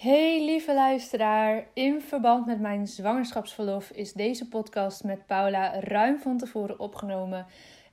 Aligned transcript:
Hey 0.00 0.44
lieve 0.44 0.74
luisteraar, 0.74 1.66
in 1.74 2.00
verband 2.00 2.46
met 2.46 2.60
mijn 2.60 2.86
zwangerschapsverlof 2.86 3.90
is 3.90 4.12
deze 4.12 4.48
podcast 4.48 5.04
met 5.04 5.26
Paula 5.26 5.80
ruim 5.80 6.18
van 6.18 6.38
tevoren 6.38 6.78
opgenomen 6.78 7.46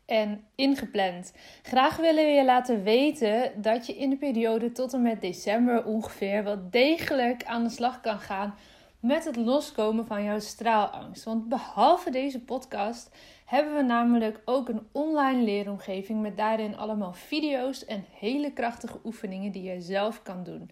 en 0.05 0.43
ingepland. 0.55 1.33
Graag 1.61 1.97
willen 1.97 2.25
we 2.25 2.31
je 2.31 2.45
laten 2.45 2.83
weten 2.83 3.61
dat 3.61 3.85
je 3.85 3.97
in 3.97 4.09
de 4.09 4.17
periode 4.17 4.71
tot 4.71 4.93
en 4.93 5.01
met 5.01 5.21
december 5.21 5.85
ongeveer 5.85 6.43
wel 6.43 6.69
degelijk 6.69 7.43
aan 7.43 7.63
de 7.63 7.69
slag 7.69 8.01
kan 8.01 8.19
gaan 8.19 8.55
met 8.99 9.25
het 9.25 9.35
loskomen 9.35 10.05
van 10.05 10.23
jouw 10.23 10.39
straalangst. 10.39 11.23
Want 11.23 11.49
behalve 11.49 12.09
deze 12.09 12.39
podcast 12.41 13.15
hebben 13.45 13.75
we 13.75 13.81
namelijk 13.81 14.41
ook 14.45 14.69
een 14.69 14.87
online 14.91 15.43
leeromgeving 15.43 16.21
met 16.21 16.37
daarin 16.37 16.77
allemaal 16.77 17.13
video's 17.13 17.85
en 17.85 18.05
hele 18.19 18.53
krachtige 18.53 18.99
oefeningen 19.03 19.51
die 19.51 19.63
je 19.63 19.81
zelf 19.81 20.23
kan 20.23 20.43
doen. 20.43 20.71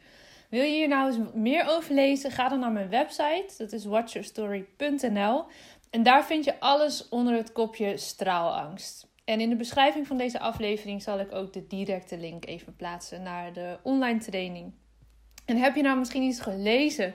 Wil 0.49 0.61
je 0.61 0.75
hier 0.75 0.87
nou 0.87 1.07
eens 1.07 1.33
meer 1.33 1.65
over 1.67 1.93
lezen? 1.93 2.31
Ga 2.31 2.49
dan 2.49 2.59
naar 2.59 2.71
mijn 2.71 2.89
website. 2.89 3.53
Dat 3.57 3.71
is 3.71 3.85
watchyourstory.nl. 3.85 5.45
En 5.89 6.03
daar 6.03 6.25
vind 6.25 6.45
je 6.45 6.59
alles 6.59 7.09
onder 7.09 7.35
het 7.35 7.51
kopje 7.51 7.97
straalangst. 7.97 9.07
En 9.25 9.39
in 9.39 9.49
de 9.49 9.55
beschrijving 9.55 10.07
van 10.07 10.17
deze 10.17 10.39
aflevering 10.39 11.01
zal 11.01 11.19
ik 11.19 11.33
ook 11.33 11.53
de 11.53 11.67
directe 11.67 12.17
link 12.17 12.45
even 12.45 12.75
plaatsen 12.75 13.21
naar 13.21 13.53
de 13.53 13.77
online 13.83 14.19
training. 14.19 14.73
En 15.45 15.57
heb 15.57 15.75
je 15.75 15.81
nou 15.81 15.97
misschien 15.97 16.23
iets 16.23 16.39
gelezen 16.39 17.13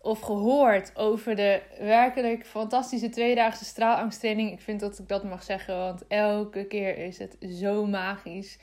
of 0.00 0.20
gehoord 0.20 0.96
over 0.96 1.36
de 1.36 1.62
werkelijk 1.78 2.46
fantastische 2.46 3.08
tweedaagse 3.08 3.64
straalangsttraining? 3.64 4.52
Ik 4.52 4.60
vind 4.60 4.80
dat 4.80 4.98
ik 4.98 5.08
dat 5.08 5.24
mag 5.24 5.42
zeggen, 5.42 5.76
want 5.76 6.06
elke 6.06 6.64
keer 6.64 6.98
is 6.98 7.18
het 7.18 7.36
zo 7.40 7.86
magisch. 7.86 8.58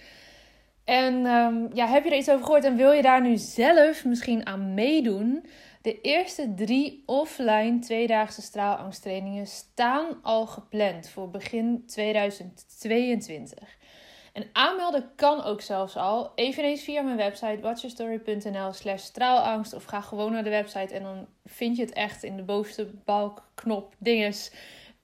En 0.90 1.26
um, 1.26 1.70
ja, 1.74 1.88
heb 1.88 2.04
je 2.04 2.10
er 2.10 2.18
iets 2.18 2.30
over 2.30 2.46
gehoord 2.46 2.64
en 2.64 2.76
wil 2.76 2.92
je 2.92 3.02
daar 3.02 3.22
nu 3.22 3.38
zelf 3.38 4.06
misschien 4.06 4.46
aan 4.46 4.74
meedoen? 4.74 5.46
De 5.82 6.02
eerste 6.02 6.54
drie 6.54 7.04
offline 7.06 7.80
tweedaagse 7.80 8.42
straalangsttrainingen 8.42 9.48
staan 9.48 10.20
al 10.22 10.46
gepland 10.46 11.10
voor 11.10 11.30
begin 11.30 11.84
2022. 11.88 13.78
En 14.34 14.50
aanmelden 14.54 15.12
kan 15.16 15.44
ook 15.44 15.62
zelfs 15.62 15.96
al, 15.96 16.32
eveneens 16.36 16.84
via 16.84 17.02
mijn 17.02 17.18
website 17.18 17.62
watchyourstory.nl 17.62 18.74
slash 18.74 19.04
straalangst. 19.04 19.74
Of 19.74 19.84
ga 19.84 20.02
gewoon 20.02 20.32
naar 20.32 20.44
de 20.44 20.50
website 20.50 20.94
en 20.94 21.04
dan 21.04 21.28
vind 21.46 21.78
je 21.78 21.84
het 21.84 21.94
echt 21.94 22.24
in 22.24 22.36
de 22.36 22.44
bovenste 22.44 22.88
balk, 23.06 23.50
knop, 23.56 23.96
dinges 23.98 24.52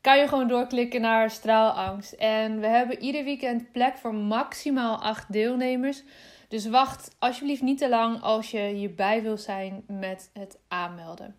kan 0.05 0.17
je 0.17 0.27
gewoon 0.27 0.47
doorklikken 0.47 1.01
naar 1.01 1.29
straalangst. 1.29 2.11
En 2.11 2.59
we 2.59 2.67
hebben 2.67 2.99
ieder 2.99 3.23
weekend 3.23 3.71
plek 3.71 3.97
voor 3.97 4.13
maximaal 4.13 5.01
acht 5.01 5.31
deelnemers. 5.31 6.03
Dus 6.47 6.67
wacht 6.67 7.15
alsjeblieft 7.19 7.61
niet 7.61 7.77
te 7.77 7.89
lang 7.89 8.21
als 8.21 8.51
je 8.51 8.59
hierbij 8.59 9.21
wil 9.21 9.37
zijn 9.37 9.83
met 9.87 10.29
het 10.33 10.59
aanmelden. 10.67 11.35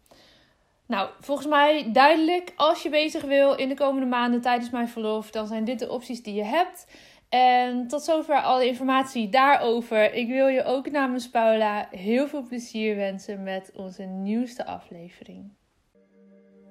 Nou, 0.87 1.11
volgens 1.20 1.47
mij 1.47 1.92
duidelijk. 1.92 2.53
Als 2.56 2.83
je 2.83 2.89
bezig 2.89 3.22
wil 3.22 3.55
in 3.55 3.69
de 3.69 3.75
komende 3.75 4.06
maanden 4.06 4.41
tijdens 4.41 4.70
mijn 4.70 4.89
verlof, 4.89 5.31
dan 5.31 5.47
zijn 5.47 5.64
dit 5.64 5.78
de 5.78 5.91
opties 5.91 6.22
die 6.22 6.34
je 6.34 6.44
hebt. 6.44 6.87
En 7.28 7.89
tot 7.89 8.03
zover 8.03 8.42
alle 8.42 8.67
informatie 8.67 9.28
daarover. 9.28 10.14
Ik 10.14 10.28
wil 10.28 10.47
je 10.47 10.64
ook 10.64 10.91
namens 10.91 11.31
Paula 11.31 11.89
heel 11.91 12.28
veel 12.28 12.42
plezier 12.42 12.97
wensen 12.97 13.42
met 13.42 13.70
onze 13.75 14.03
nieuwste 14.03 14.67
aflevering. 14.67 15.50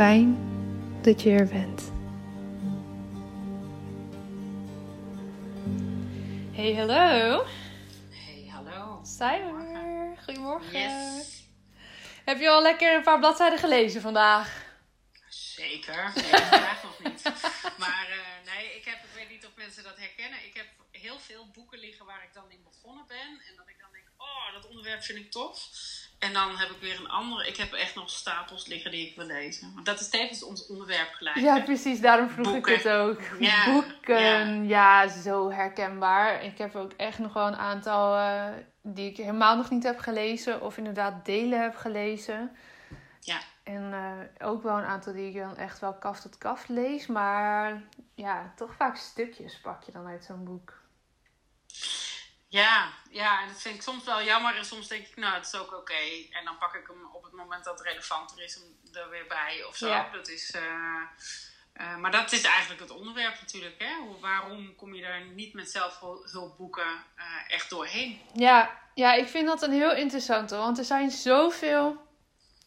Fijn 0.00 0.36
dat 1.02 1.22
je 1.22 1.30
er 1.30 1.46
bent. 1.46 1.92
Hey, 6.52 6.74
hallo. 6.74 7.44
Hey, 8.10 8.48
hallo. 8.50 9.00
Zijn 9.04 9.56
we 9.56 9.62
weer. 9.62 10.22
Goedemorgen. 10.24 10.80
Yes. 10.80 11.42
Heb 12.24 12.40
je 12.40 12.48
al 12.48 12.62
lekker 12.62 12.94
een 12.94 13.02
paar 13.02 13.18
bladzijden 13.18 13.58
gelezen 13.58 14.00
vandaag? 14.00 14.64
Zeker. 15.28 16.12
Nee, 16.14 16.24
vandaag 16.54 16.82
nog 16.82 17.02
niet. 17.02 17.22
Maar 17.78 18.06
uh, 18.10 18.52
nee, 18.54 18.76
ik, 18.76 18.84
heb, 18.84 18.94
ik 18.94 19.14
weet 19.14 19.30
niet 19.30 19.46
of 19.46 19.52
mensen 19.56 19.84
dat 19.84 19.98
herkennen. 19.98 20.44
Ik 20.44 20.54
heb 20.54 20.66
heel 20.90 21.18
veel 21.18 21.50
boeken 21.52 21.78
liggen 21.78 22.06
waar 22.06 22.24
ik 22.24 22.34
dan 22.34 22.50
in 22.50 22.62
begonnen 22.62 23.04
ben. 23.08 23.40
En 23.48 23.56
dat 23.56 23.68
ik 23.68 23.78
dan 23.80 23.92
denk, 23.92 24.06
oh, 24.16 24.52
dat 24.52 24.68
onderwerp 24.68 25.02
vind 25.02 25.18
ik 25.18 25.30
tof. 25.30 25.68
En 26.20 26.32
dan 26.32 26.56
heb 26.56 26.70
ik 26.70 26.80
weer 26.80 27.00
een 27.00 27.08
andere. 27.08 27.46
Ik 27.46 27.56
heb 27.56 27.72
echt 27.72 27.94
nog 27.94 28.10
stapels 28.10 28.66
liggen 28.66 28.90
die 28.90 29.08
ik 29.08 29.16
wil 29.16 29.26
lezen. 29.26 29.74
Want 29.74 29.86
dat 29.86 30.00
is 30.00 30.08
tevens 30.08 30.42
ons 30.42 30.66
onderwerp 30.66 31.12
gelijk. 31.12 31.36
Ja, 31.36 31.60
precies. 31.60 32.00
Daarom 32.00 32.30
vroeg 32.30 32.54
ik 32.54 32.66
het 32.66 32.88
ook. 32.88 33.20
Ja, 33.38 33.72
Boeken. 33.72 34.66
Ja. 34.66 35.08
zo 35.08 35.50
herkenbaar. 35.50 36.44
Ik 36.44 36.58
heb 36.58 36.76
ook 36.76 36.92
echt 36.92 37.18
nog 37.18 37.32
wel 37.32 37.46
een 37.46 37.56
aantal 37.56 38.16
uh, 38.16 38.44
die 38.82 39.10
ik 39.10 39.16
helemaal 39.16 39.56
nog 39.56 39.70
niet 39.70 39.82
heb 39.82 39.98
gelezen. 39.98 40.62
Of 40.62 40.76
inderdaad 40.76 41.24
delen 41.24 41.62
heb 41.62 41.76
gelezen. 41.76 42.56
Ja. 43.20 43.40
En 43.62 43.82
uh, 43.92 44.48
ook 44.48 44.62
wel 44.62 44.78
een 44.78 44.84
aantal 44.84 45.12
die 45.12 45.28
ik 45.28 45.36
dan 45.36 45.56
echt 45.56 45.78
wel 45.78 45.94
kaf 45.94 46.20
tot 46.20 46.38
kaf 46.38 46.68
lees. 46.68 47.06
Maar 47.06 47.82
ja, 48.14 48.52
toch 48.56 48.74
vaak 48.74 48.96
stukjes 48.96 49.60
pak 49.60 49.82
je 49.82 49.92
dan 49.92 50.06
uit 50.06 50.24
zo'n 50.24 50.44
boek. 50.44 50.78
Ja, 52.48 52.88
ja, 53.10 53.42
en 53.42 53.48
dat 53.48 53.60
vind 53.60 53.74
ik 53.74 53.82
soms 53.82 54.04
wel 54.04 54.22
jammer. 54.22 54.56
En 54.56 54.64
soms 54.64 54.88
denk 54.88 55.06
ik, 55.06 55.16
nou, 55.16 55.34
het 55.34 55.46
is 55.46 55.54
ook 55.54 55.72
oké. 55.72 56.02
En 56.30 56.44
dan 56.44 56.58
pak 56.58 56.74
ik 56.74 56.86
hem 56.86 57.08
op 57.12 57.22
het 57.22 57.32
moment 57.32 57.64
dat 57.64 57.78
het 57.78 57.86
relevanter 57.86 58.42
is 58.42 58.60
er 58.92 59.10
weer 59.10 59.26
bij 59.28 59.64
of 59.68 59.76
zo. 59.76 59.88
Ja. 59.88 60.10
Dat 60.12 60.28
is, 60.28 60.50
eh, 60.50 60.62
eh, 61.72 61.96
maar 61.96 62.10
dat 62.10 62.32
is 62.32 62.42
eigenlijk 62.42 62.80
het 62.80 62.90
onderwerp 62.90 63.40
natuurlijk. 63.40 63.74
Hè? 63.78 63.94
Hoe, 63.94 64.20
waarom 64.20 64.76
kom 64.76 64.94
je 64.94 65.02
daar 65.02 65.24
niet 65.24 65.54
met 65.54 65.70
zelfhulpboeken 65.70 67.04
eh 67.16 67.24
echt 67.54 67.70
doorheen? 67.70 68.20
Ja, 68.32 68.78
ja, 68.94 69.14
ik 69.14 69.28
vind 69.28 69.46
dat 69.46 69.62
een 69.62 69.72
heel 69.72 69.94
interessant 69.94 70.50
hoor. 70.50 70.60
Want 70.60 70.78
er 70.78 70.84
zijn 70.84 71.10
zoveel 71.10 72.08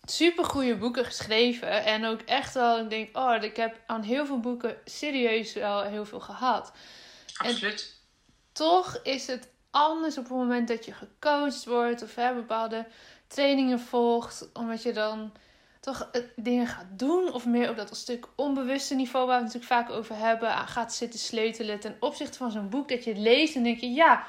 supergoeie 0.03 0.75
boeken 0.75 1.05
geschreven. 1.05 1.83
En 1.83 2.05
ook 2.05 2.21
echt 2.21 2.53
wel, 2.53 2.79
ik 2.79 2.89
denk, 2.89 3.17
oh, 3.17 3.43
ik 3.43 3.55
heb 3.55 3.79
aan 3.87 4.01
heel 4.01 4.25
veel 4.25 4.39
boeken 4.39 4.77
serieus 4.85 5.53
wel 5.53 5.83
heel 5.83 6.05
veel 6.05 6.19
gehad. 6.19 6.71
Absoluut. 7.37 8.01
Toch 8.51 8.99
is 9.03 9.27
het 9.27 9.52
anders 9.73 10.17
op 10.17 10.23
het 10.23 10.33
moment 10.33 10.67
dat 10.67 10.85
je 10.85 10.93
gecoacht 10.93 11.65
wordt 11.65 12.03
of 12.03 12.15
bepaalde 12.15 12.85
trainingen 13.27 13.79
volgt. 13.79 14.49
Omdat 14.53 14.83
je 14.83 14.93
dan 14.93 15.31
toch 15.79 16.09
eh, 16.11 16.21
dingen 16.35 16.67
gaat 16.67 16.99
doen. 16.99 17.33
Of 17.33 17.45
meer 17.45 17.69
op 17.69 17.75
dat 17.75 17.95
stuk 17.95 18.27
onbewuste 18.35 18.95
niveau 18.95 19.27
waar 19.27 19.39
we 19.39 19.43
het 19.43 19.53
natuurlijk 19.53 19.87
vaak 19.87 19.97
over 19.97 20.17
hebben. 20.17 20.49
Gaat 20.49 20.93
zitten 20.93 21.19
sleutelen 21.19 21.79
ten 21.79 21.95
opzichte 21.99 22.37
van 22.37 22.51
zo'n 22.51 22.69
boek 22.69 22.89
dat 22.89 23.03
je 23.03 23.15
leest. 23.15 23.55
En 23.55 23.63
denk 23.63 23.79
je, 23.79 23.91
ja, 23.91 24.27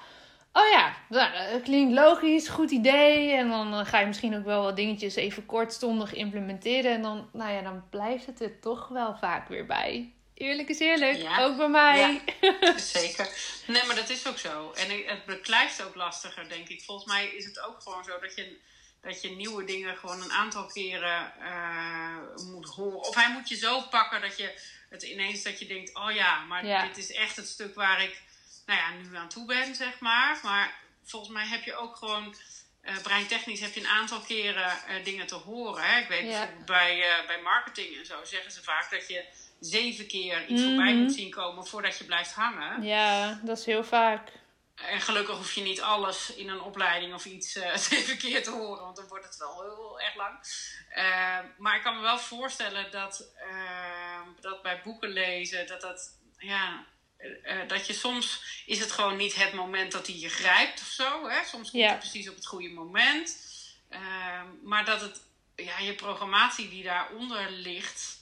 oh 0.53 0.69
ja, 0.71 0.93
nou, 1.09 1.53
dat 1.53 1.63
klinkt 1.63 1.95
logisch, 1.95 2.49
goed 2.49 2.71
idee. 2.71 3.31
En 3.31 3.49
dan 3.49 3.87
ga 3.87 4.01
je 4.01 4.07
misschien 4.07 4.37
ook 4.37 4.45
wel 4.45 4.63
wat 4.63 4.77
dingetjes 4.77 5.15
even 5.15 5.47
kortstondig 5.47 6.15
implementeren. 6.15 6.93
En 6.93 7.03
dan, 7.03 7.29
nou 7.33 7.53
ja, 7.53 7.63
dan 7.63 7.85
blijft 7.91 8.27
het 8.27 8.41
er 8.41 8.61
toch 8.61 8.89
wel 8.89 9.17
vaak 9.17 9.49
weer 9.49 9.67
bij. 9.67 10.13
Eerlijk 10.35 10.69
is 10.69 10.79
eerlijk, 10.79 11.17
Ja. 11.17 11.43
ook 11.45 11.57
bij 11.57 11.69
mij. 11.69 12.23
Zeker. 12.77 13.29
Nee, 13.67 13.85
maar 13.85 13.97
dat 13.97 14.09
is 14.09 14.27
ook 14.27 14.39
zo. 14.39 14.73
En 14.73 15.07
het 15.07 15.25
beklijft 15.25 15.83
ook 15.83 15.95
lastiger, 15.95 16.49
denk 16.49 16.69
ik. 16.69 16.83
Volgens 16.83 17.07
mij 17.13 17.27
is 17.29 17.45
het 17.45 17.61
ook 17.61 17.81
gewoon 17.83 18.05
zo 18.05 18.19
dat 18.19 18.35
je, 18.37 18.57
dat 19.03 19.23
je 19.23 19.31
nieuwe 19.31 19.65
dingen 19.65 19.97
gewoon 19.97 20.23
een 20.23 20.33
aantal 20.33 20.67
keren 20.67 21.33
eh, 21.41 22.17
moet 22.47 22.69
horen. 22.69 22.99
Of 23.09 23.15
hij 23.15 23.31
moet 23.33 23.49
je 23.49 23.57
zo 23.57 23.81
pakken 23.81 24.21
dat 24.21 24.37
je 24.37 24.61
het 24.91 25.03
ineens 25.03 25.43
dat 25.43 25.59
je 25.59 25.67
denkt: 25.67 25.95
oh 25.95 26.13
ja, 26.13 26.41
maar 26.41 26.67
Ja. 26.67 26.87
dit 26.87 26.97
is 26.97 27.13
echt 27.13 27.37
het 27.37 27.49
stuk 27.49 27.75
waar 27.75 28.03
ik 28.03 28.23
nou 28.67 28.79
ja, 28.79 28.91
nu 28.91 29.17
aan 29.17 29.29
toe 29.29 29.47
ben, 29.47 29.75
zeg 29.75 29.99
maar. 29.99 30.39
Maar 30.43 30.75
volgens 31.05 31.33
mij 31.33 31.47
heb 31.47 31.65
je 31.65 31.77
ook 31.77 31.97
gewoon. 31.97 32.37
eh 32.81 33.03
breintechnisch 33.03 33.61
heb 33.61 33.75
je 33.75 33.81
een 33.81 33.87
aantal 33.87 34.21
keren 34.21 34.71
eh, 34.87 35.05
dingen 35.05 35.27
te 35.27 35.35
horen. 35.35 35.85
Hè? 35.85 36.01
Ik 36.01 36.09
weet 36.09 36.65
bij, 36.67 37.23
bij 37.27 37.41
marketing 37.43 37.97
en 37.97 38.07
zo 38.07 38.25
zeggen 38.25 38.53
ze 38.53 38.63
vaak 38.63 38.91
dat 38.91 39.09
je 39.09 39.25
zeven 39.61 40.07
keer 40.07 40.47
iets 40.47 40.61
Mhm. 40.63 40.75
voorbij 40.75 40.95
moet 40.95 41.13
zien 41.13 41.31
komen 41.31 41.67
voordat 41.67 41.99
je 41.99 42.05
blijft 42.05 42.33
hangen. 42.33 42.83
Ja, 42.83 43.41
dat 43.45 43.59
is 43.59 43.65
heel 43.65 43.85
vaak. 43.85 44.29
En 44.75 45.01
gelukkig 45.01 45.37
hoef 45.37 45.53
je 45.55 45.61
niet 45.63 45.81
alles 45.81 46.35
in 46.35 46.49
een 46.49 46.61
opleiding 46.61 47.15
of 47.15 47.25
iets 47.25 47.57
eh, 47.57 47.77
zeven 47.91 48.19
keer 48.19 48.43
te 48.43 48.51
horen, 48.51 48.83
want 48.83 48.97
dan 48.97 49.09
wordt 49.09 49.25
het 49.25 49.37
wel 49.37 49.63
heel, 49.63 50.01
erg 50.01 50.15
lang. 50.15 50.39
Eh, 50.91 51.39
maar 51.59 51.77
ik 51.77 51.83
kan 51.83 51.97
me 51.97 52.03
wel 52.03 52.19
voorstellen 52.19 52.91
dat, 52.91 53.31
eh, 53.37 54.21
dat 54.41 54.63
bij 54.63 54.81
boeken 54.85 55.09
lezen, 55.09 55.67
dat 55.67 55.81
dat, 55.81 56.11
ja, 56.39 56.85
dat 57.67 57.87
je 57.87 57.93
soms 57.93 58.43
is 58.67 58.79
het 58.81 58.93
gewoon 58.93 59.17
niet 59.17 59.35
het 59.35 59.53
moment 59.53 59.93
dat 59.93 60.07
hij 60.07 60.17
je 60.17 60.29
grijpt 60.29 60.81
of 60.81 60.87
zo. 60.87 61.29
Hè? 61.29 61.37
Soms 61.45 61.71
komt 61.71 61.83
Ja. 61.83 61.89
het 61.91 61.99
precies 61.99 62.29
op 62.29 62.35
het 62.35 62.47
goede 62.47 62.69
moment. 62.71 63.37
Maar 64.63 64.85
dat 64.85 65.01
het, 65.01 65.21
ja, 65.57 65.79
je 65.79 65.95
programmatie 65.95 66.69
die 66.69 66.83
daaronder 66.83 67.51
ligt, 67.51 68.21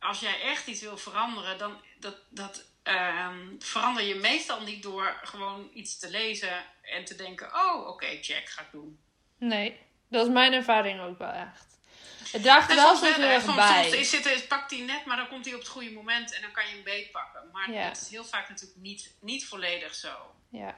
als 0.00 0.20
jij 0.20 0.40
echt 0.40 0.66
iets 0.66 0.80
wil 0.80 0.96
veranderen, 0.96 1.58
dan 1.58 1.80
dat, 1.98 2.16
dat, 2.28 2.64
ehm, 2.82 3.38
verander 3.58 4.02
je 4.02 4.14
meestal 4.14 4.60
niet 4.62 4.82
door 4.82 5.20
gewoon 5.22 5.70
iets 5.74 5.98
te 5.98 6.10
lezen 6.10 6.64
en 6.82 7.04
te 7.04 7.14
denken: 7.14 7.54
oh, 7.54 7.88
oké, 7.88 8.18
check, 8.20 8.48
ga 8.48 8.62
ik 8.62 8.68
doen. 8.72 8.98
Nee, 9.38 9.80
dat 10.08 10.26
is 10.26 10.32
mijn 10.32 10.52
ervaring 10.52 11.00
ook 11.00 11.18
wel 11.18 11.30
echt. 11.32 11.68
Het 12.32 12.42
draagt 12.42 12.70
er 12.70 12.76
wel 12.76 12.96
soms, 12.96 13.16
hè, 13.16 13.22
erg 13.22 13.54
bij. 13.54 13.82
soms 13.82 13.94
is 13.94 14.12
het, 14.12 14.48
pakt 14.48 14.70
hij 14.70 14.80
net, 14.80 15.04
maar 15.04 15.16
dan 15.16 15.28
komt 15.28 15.44
hij 15.44 15.54
op 15.54 15.60
het 15.60 15.68
goede 15.68 15.90
moment 15.92 16.34
en 16.34 16.42
dan 16.42 16.52
kan 16.52 16.66
je 16.66 16.74
hem 16.74 16.82
beetpakken. 16.84 17.42
Maar 17.52 17.70
Ja. 17.70 17.88
dat 17.88 17.96
is 18.00 18.08
heel 18.08 18.24
vaak 18.24 18.48
natuurlijk 18.48 18.80
niet, 18.80 19.12
niet 19.20 19.46
volledig 19.46 19.94
zo. 19.94 20.34
Ja, 20.48 20.76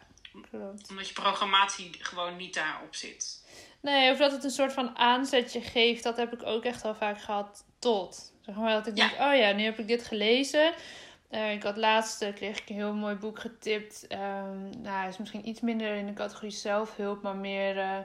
klopt. 0.51 0.89
Omdat 0.91 1.09
je 1.09 1.15
programmatie 1.15 1.91
gewoon 1.99 2.37
niet 2.37 2.55
daarop 2.55 2.95
zit. 2.95 3.45
Nee, 3.81 4.13
of 4.13 4.19
dat 4.19 4.33
het 4.33 4.45
een 4.45 4.51
soort 4.51 4.73
van 4.73 4.97
aanzetje 4.97 5.61
geeft, 5.61 6.03
dat 6.03 6.17
heb 6.17 6.33
ik 6.33 6.43
ook 6.43 6.65
echt 6.65 6.83
wel 6.83 6.95
vaak 6.95 7.21
gehad 7.21 7.65
tot. 7.79 8.32
Zeg 8.47 8.55
maar 8.55 8.73
dat 8.73 8.87
ik 8.87 8.97
Ja. 8.97 9.09
denk, 9.09 9.21
oh 9.21 9.35
ja, 9.37 9.53
nu 9.53 9.63
heb 9.65 9.79
ik 9.79 9.87
dit 9.89 10.05
gelezen. 10.05 10.73
Eh, 11.31 11.53
ik 11.53 11.63
had 11.63 11.77
laatst, 11.77 12.23
eh, 12.23 12.35
kreeg 12.35 12.59
ik 12.61 12.69
een 12.69 12.75
heel 12.75 12.95
mooi 12.95 13.15
boek 13.15 13.39
getipt. 13.39 14.07
Ehm 14.07 14.81
nou, 14.83 15.09
is 15.09 15.19
misschien 15.19 15.49
iets 15.49 15.61
minder 15.61 15.95
in 15.95 16.07
de 16.07 16.13
categorie 16.13 16.51
zelfhulp, 16.51 17.23
maar 17.23 17.37
meer 17.37 17.79
eh 17.79 17.99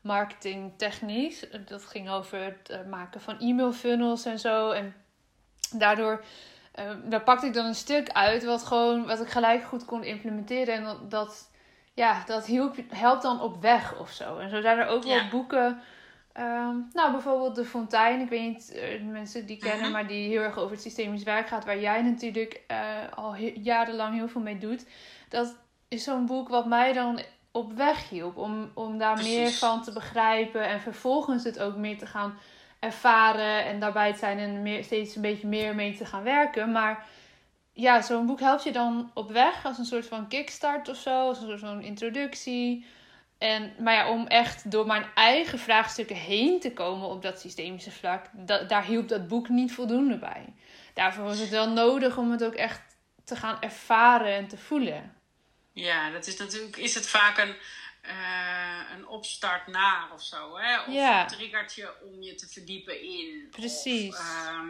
marketingtechnisch. 0.00 1.44
Dat 1.66 1.84
ging 1.84 2.10
over 2.10 2.42
het 2.44 2.86
maken 2.88 3.20
van 3.20 3.38
e-mail 3.40 3.72
funnels 3.72 4.24
en 4.24 4.38
zo. 4.38 4.70
En 4.70 4.94
daardoor, 5.74 6.24
eh, 6.72 6.90
daar 7.04 7.22
pakte 7.22 7.46
ik 7.46 7.54
dan 7.54 7.66
een 7.66 7.74
stuk 7.74 8.10
uit 8.10 8.44
wat, 8.44 8.62
gewoon, 8.64 9.06
wat 9.06 9.20
ik 9.20 9.28
gelijk 9.28 9.62
goed 9.64 9.84
kon 9.84 10.04
implementeren. 10.04 10.74
En 10.74 10.84
dat, 10.84 11.10
dat, 11.10 11.50
ja, 11.94 12.22
dat 12.26 12.46
hielp, 12.46 12.76
helpt 12.88 13.22
dan 13.22 13.40
op 13.40 13.62
weg 13.62 13.98
of 13.98 14.10
zo. 14.10 14.38
En 14.38 14.50
zo 14.50 14.60
zijn 14.60 14.78
er 14.78 14.86
ook 14.86 15.04
wel 15.04 15.28
boeken. 15.30 15.80
Ehm, 16.32 16.76
nou, 16.92 17.12
bijvoorbeeld 17.12 17.54
De 17.54 17.64
Fontein. 17.64 18.20
Ik 18.20 18.28
weet 18.28 18.48
niet 18.48 18.72
eh, 18.74 19.02
mensen 19.02 19.46
die 19.46 19.56
kennen, 19.56 19.80
Mhm. 19.82 19.90
maar 19.92 20.06
die 20.06 20.28
heel 20.28 20.42
erg 20.42 20.58
over 20.58 20.70
het 20.72 20.82
systemisch 20.82 21.22
werk 21.22 21.48
gaat. 21.48 21.64
Waar 21.64 21.80
jij 21.80 22.02
natuurlijk 22.02 22.60
eh, 22.66 22.78
al 23.14 23.34
he- 23.36 23.54
jarenlang 23.62 24.14
heel 24.14 24.28
veel 24.28 24.40
mee 24.40 24.58
doet. 24.58 24.86
Dat 25.28 25.56
is 25.88 26.04
zo'n 26.04 26.26
boek 26.26 26.48
wat 26.48 26.66
mij 26.66 26.92
dan 26.92 27.20
op 27.52 27.72
weg 27.72 28.08
hielp. 28.08 28.36
Om, 28.36 28.70
om 28.74 28.98
daar 28.98 29.14
Precies. 29.14 29.36
meer 29.36 29.50
van 29.50 29.82
te 29.82 29.92
begrijpen. 29.92 30.68
En 30.68 30.80
vervolgens 30.80 31.44
het 31.44 31.58
ook 31.58 31.76
meer 31.76 31.98
te 31.98 32.06
gaan 32.06 32.38
ervaren. 32.80 33.64
En 33.64 33.80
daarbij 33.80 34.12
te 34.12 34.18
zijn 34.18 34.38
en 34.38 34.62
meer, 34.62 34.84
steeds 34.84 35.16
een 35.16 35.22
beetje 35.22 35.46
meer 35.46 35.74
mee 35.74 35.96
te 35.96 36.04
gaan 36.04 36.22
werken. 36.22 36.72
Maar 36.72 37.04
ja, 37.72 38.02
zo'n 38.02 38.26
boek 38.26 38.40
helpt 38.40 38.64
je 38.64 38.72
dan 38.72 39.10
op 39.14 39.30
weg 39.32 39.64
als 39.64 39.78
een 39.78 39.84
soort 39.84 40.06
van 40.06 40.28
kickstart 40.28 40.88
of 40.88 40.96
zo. 40.96 41.10
Als 41.28 41.40
een 41.40 41.46
soort 41.48 41.60
van 41.60 41.82
introductie. 41.82 42.86
En, 43.40 43.74
maar 43.78 43.94
ja, 43.94 44.08
om 44.10 44.26
echt 44.26 44.70
door 44.70 44.86
mijn 44.86 45.06
eigen 45.14 45.58
vraagstukken 45.58 46.16
heen 46.16 46.60
te 46.60 46.72
komen 46.72 47.08
op 47.08 47.22
dat 47.22 47.40
systemische 47.40 47.90
vlak, 47.90 48.26
da- 48.32 48.62
daar 48.62 48.84
hielp 48.84 49.08
dat 49.08 49.28
boek 49.28 49.48
niet 49.48 49.72
voldoende 49.72 50.18
bij. 50.18 50.54
Daarvoor 50.94 51.24
was 51.24 51.38
het 51.38 51.48
wel 51.48 51.68
nodig 51.70 52.16
om 52.16 52.30
het 52.30 52.44
ook 52.44 52.54
echt 52.54 52.80
te 53.24 53.36
gaan 53.36 53.60
ervaren 53.60 54.34
en 54.34 54.48
te 54.48 54.56
voelen. 54.58 55.14
Ja, 55.72 56.10
dat 56.10 56.26
is 56.26 56.36
natuurlijk, 56.36 56.76
is 56.76 56.94
het 56.94 57.06
vaak 57.08 57.38
een, 57.38 57.54
eh, 58.02 58.80
een 58.96 59.06
opstart 59.06 59.66
naar 59.66 60.08
of 60.14 60.22
zo. 60.22 60.58
Hè? 60.58 60.80
Of 60.80 60.92
Ja. 60.94 61.20
een 61.22 61.26
triggertje 61.28 61.94
om 62.02 62.22
je 62.22 62.34
te 62.34 62.48
verdiepen 62.48 63.02
in. 63.02 63.48
Precies. 63.50 64.08
Of, 64.08 64.46
ehm, 64.46 64.68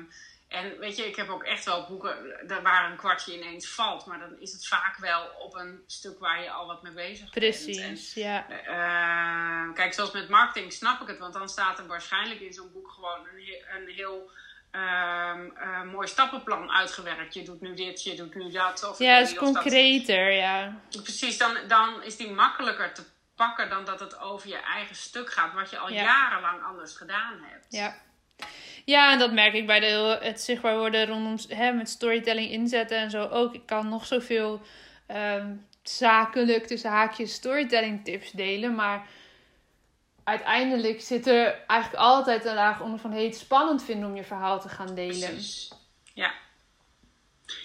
en 0.50 0.78
weet 0.78 0.96
je, 0.96 1.06
ik 1.06 1.16
heb 1.16 1.28
ook 1.28 1.42
echt 1.42 1.64
wel 1.64 1.86
boeken 1.86 2.16
waar 2.62 2.90
een 2.90 2.96
kwartje 2.96 3.36
ineens 3.36 3.68
valt. 3.68 4.06
Maar 4.06 4.18
dan 4.18 4.40
is 4.40 4.52
het 4.52 4.66
vaak 4.68 4.96
wel 4.96 5.26
op 5.38 5.54
een 5.54 5.82
stuk 5.86 6.18
waar 6.18 6.42
je 6.42 6.50
al 6.50 6.66
wat 6.66 6.82
mee 6.82 6.92
bezig 6.92 7.30
bent. 7.30 7.34
En, 7.34 7.40
Precies, 7.40 8.14
ja. 8.14 8.48
eh, 8.48 9.74
kijk, 9.74 9.94
zoals 9.94 10.10
met 10.12 10.28
marketing 10.28 10.72
snap 10.72 11.00
ik 11.00 11.08
het. 11.08 11.18
Want 11.18 11.32
dan 11.32 11.48
staat 11.48 11.78
er 11.78 11.86
waarschijnlijk 11.86 12.40
in 12.40 12.52
zo'n 12.52 12.72
boek 12.72 12.90
gewoon 12.90 13.18
een, 13.26 13.44
he- 13.44 13.78
een 13.78 13.88
heel... 13.88 14.30
ehm, 14.70 15.50
eh, 15.56 15.82
mooi 15.82 16.08
stappenplan 16.08 16.70
uitgewerkt. 16.70 17.34
Je 17.34 17.42
doet 17.42 17.60
nu 17.60 17.74
dit, 17.74 18.02
je 18.02 18.14
doet 18.14 18.34
nu 18.34 18.50
dat. 18.50 18.88
Of, 18.90 18.98
Ja, 18.98 19.14
het 19.14 19.26
is 19.28 19.34
dat- 19.34 19.42
concreter, 19.44 20.30
ja. 20.32 20.80
Precies, 20.90 21.38
dan, 21.38 21.56
dan 21.68 22.02
is 22.02 22.16
die 22.16 22.30
makkelijker 22.30 22.94
te 22.94 23.02
pakken 23.34 23.68
dan 23.68 23.84
dat 23.84 24.00
het 24.00 24.18
over 24.18 24.48
je 24.48 24.58
eigen 24.58 24.96
stuk 24.96 25.32
gaat, 25.32 25.54
wat 25.54 25.70
je 25.70 25.78
al 25.78 25.90
Ja. 25.90 26.02
jarenlang 26.02 26.62
anders 26.62 26.96
gedaan 26.96 27.38
hebt. 27.42 27.66
Ja. 27.68 27.94
Ja, 28.84 29.12
en 29.12 29.18
dat 29.18 29.32
merk 29.32 29.54
ik 29.54 29.66
bij 29.66 29.80
de, 29.80 30.18
het 30.20 30.40
zichtbaar 30.40 30.78
worden 30.78 31.06
rondom 31.06 31.36
hè, 31.48 31.72
met 31.72 31.88
storytelling 31.88 32.50
inzetten 32.50 32.98
en 32.98 33.10
zo 33.10 33.28
ook. 33.28 33.54
Ik 33.54 33.66
kan 33.66 33.88
nog 33.88 34.06
zoveel 34.06 34.60
ehm, 35.06 35.54
zakelijk 35.82 36.66
tussen 36.66 36.90
haakjes 36.90 37.32
storytelling 37.32 38.04
tips 38.04 38.30
delen, 38.30 38.74
maar 38.74 39.06
uiteindelijk 40.24 41.00
zit 41.00 41.26
er 41.26 41.64
eigenlijk 41.66 42.02
altijd 42.02 42.44
een 42.44 42.54
laag 42.54 42.80
onder 42.80 42.98
van 42.98 43.12
hey, 43.12 43.24
het 43.24 43.36
spannend 43.36 43.84
vinden 43.84 44.08
om 44.08 44.16
je 44.16 44.24
verhaal 44.24 44.60
te 44.60 44.68
gaan 44.68 44.94
delen. 44.94 45.30
Precies. 45.30 45.72
Ja. 46.14 46.32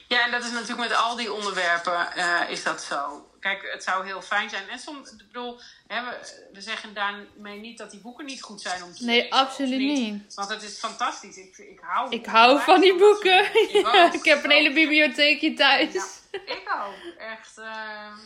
Ja, 0.08 0.26
en 0.26 0.32
dat 0.32 0.44
is 0.44 0.52
natuurlijk 0.52 0.90
met 0.90 0.98
al 0.98 1.16
die 1.16 1.34
onderwerpen 1.34 2.12
eh, 2.16 2.50
is 2.50 2.64
dat 2.64 2.84
zo. 2.84 3.30
Kijk, 3.40 3.72
het 3.72 3.84
zou 3.84 4.06
heel 4.06 4.22
fijn 4.22 4.50
zijn. 4.50 4.70
En 4.70 4.80
soms, 4.80 5.12
ik 5.12 5.18
bedoel, 5.18 5.60
hè, 5.88 6.04
we, 6.04 6.34
we 6.54 6.62
zeggen 6.62 6.94
daarmee 6.94 7.60
niet 7.60 7.78
dat 7.78 7.92
die 7.92 8.00
boeken 8.00 8.26
niet 8.26 8.42
goed 8.42 8.62
zijn 8.62 8.84
om 8.84 8.94
te 8.94 9.06
Nee, 9.06 9.22
lezen, 9.22 9.32
absoluut 9.38 9.80
niet. 9.80 10.34
Want 10.36 10.50
het 10.50 10.64
is 10.64 10.78
fantastisch. 10.78 11.38
Ik, 11.38 11.58
ik 11.58 11.80
hou, 11.82 12.10
Ik 12.10 12.26
hou 12.26 12.62
van 12.62 12.82
die 12.82 12.96
boeken. 12.96 13.46
Ik, 13.54 13.70
Ja, 13.94 14.06
ook. 14.06 14.14
ik 14.14 14.26
heb 14.26 14.44
een 14.44 14.52
hele 14.52 14.74
bibliotheekje 14.74 15.54
thuis. 15.54 15.94
Ja, 15.94 16.06
ik 16.32 16.64
ook. 16.86 17.18
Echt, 17.18 17.58
eh, 17.58 17.66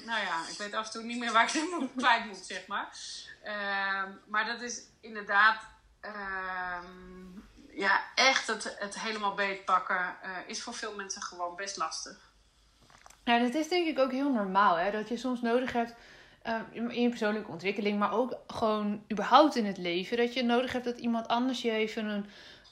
nou 0.05 0.19
ja, 0.25 0.41
ik 0.51 0.57
weet 0.57 0.73
af 0.73 0.85
en 0.85 0.91
toe 0.91 1.03
niet 1.03 1.19
meer 1.19 1.31
waar 1.31 1.43
ik 1.43 1.49
ze 1.49 1.87
kwijt 1.97 2.25
moet, 2.25 2.45
zeg 2.47 2.67
maar. 2.67 2.89
Ehm, 3.43 4.09
maar 4.27 4.45
dat 4.45 4.61
is 4.61 4.81
inderdaad, 5.01 5.63
ehm, 6.01 6.85
ja, 7.71 8.01
echt 8.15 8.47
het, 8.47 8.75
het 8.79 8.99
helemaal 8.99 9.33
beetpakken 9.33 10.15
uh, 10.23 10.29
is 10.47 10.61
voor 10.61 10.73
veel 10.73 10.95
mensen 10.95 11.21
gewoon 11.21 11.55
best 11.55 11.77
lastig. 11.77 12.31
Nou, 13.23 13.41
dat 13.41 13.53
is 13.53 13.67
denk 13.67 13.87
ik 13.87 13.99
ook 13.99 14.11
heel 14.11 14.31
normaal, 14.31 14.77
hè? 14.77 14.91
Dat 14.91 15.09
je 15.09 15.17
soms 15.17 15.41
nodig 15.41 15.73
hebt 15.73 15.95
uh, 16.47 16.55
in 16.71 17.01
je 17.01 17.09
persoonlijke 17.09 17.51
ontwikkeling, 17.51 17.99
maar 17.99 18.13
ook 18.13 18.37
gewoon 18.47 19.03
überhaupt 19.11 19.55
in 19.55 19.65
het 19.65 19.77
leven. 19.77 20.17
Dat 20.17 20.33
je 20.33 20.43
nodig 20.43 20.71
hebt 20.71 20.85
dat 20.85 20.97
iemand 20.97 21.27
anders 21.27 21.61
je 21.61 21.71
even 21.71 22.05
een, 22.05 22.25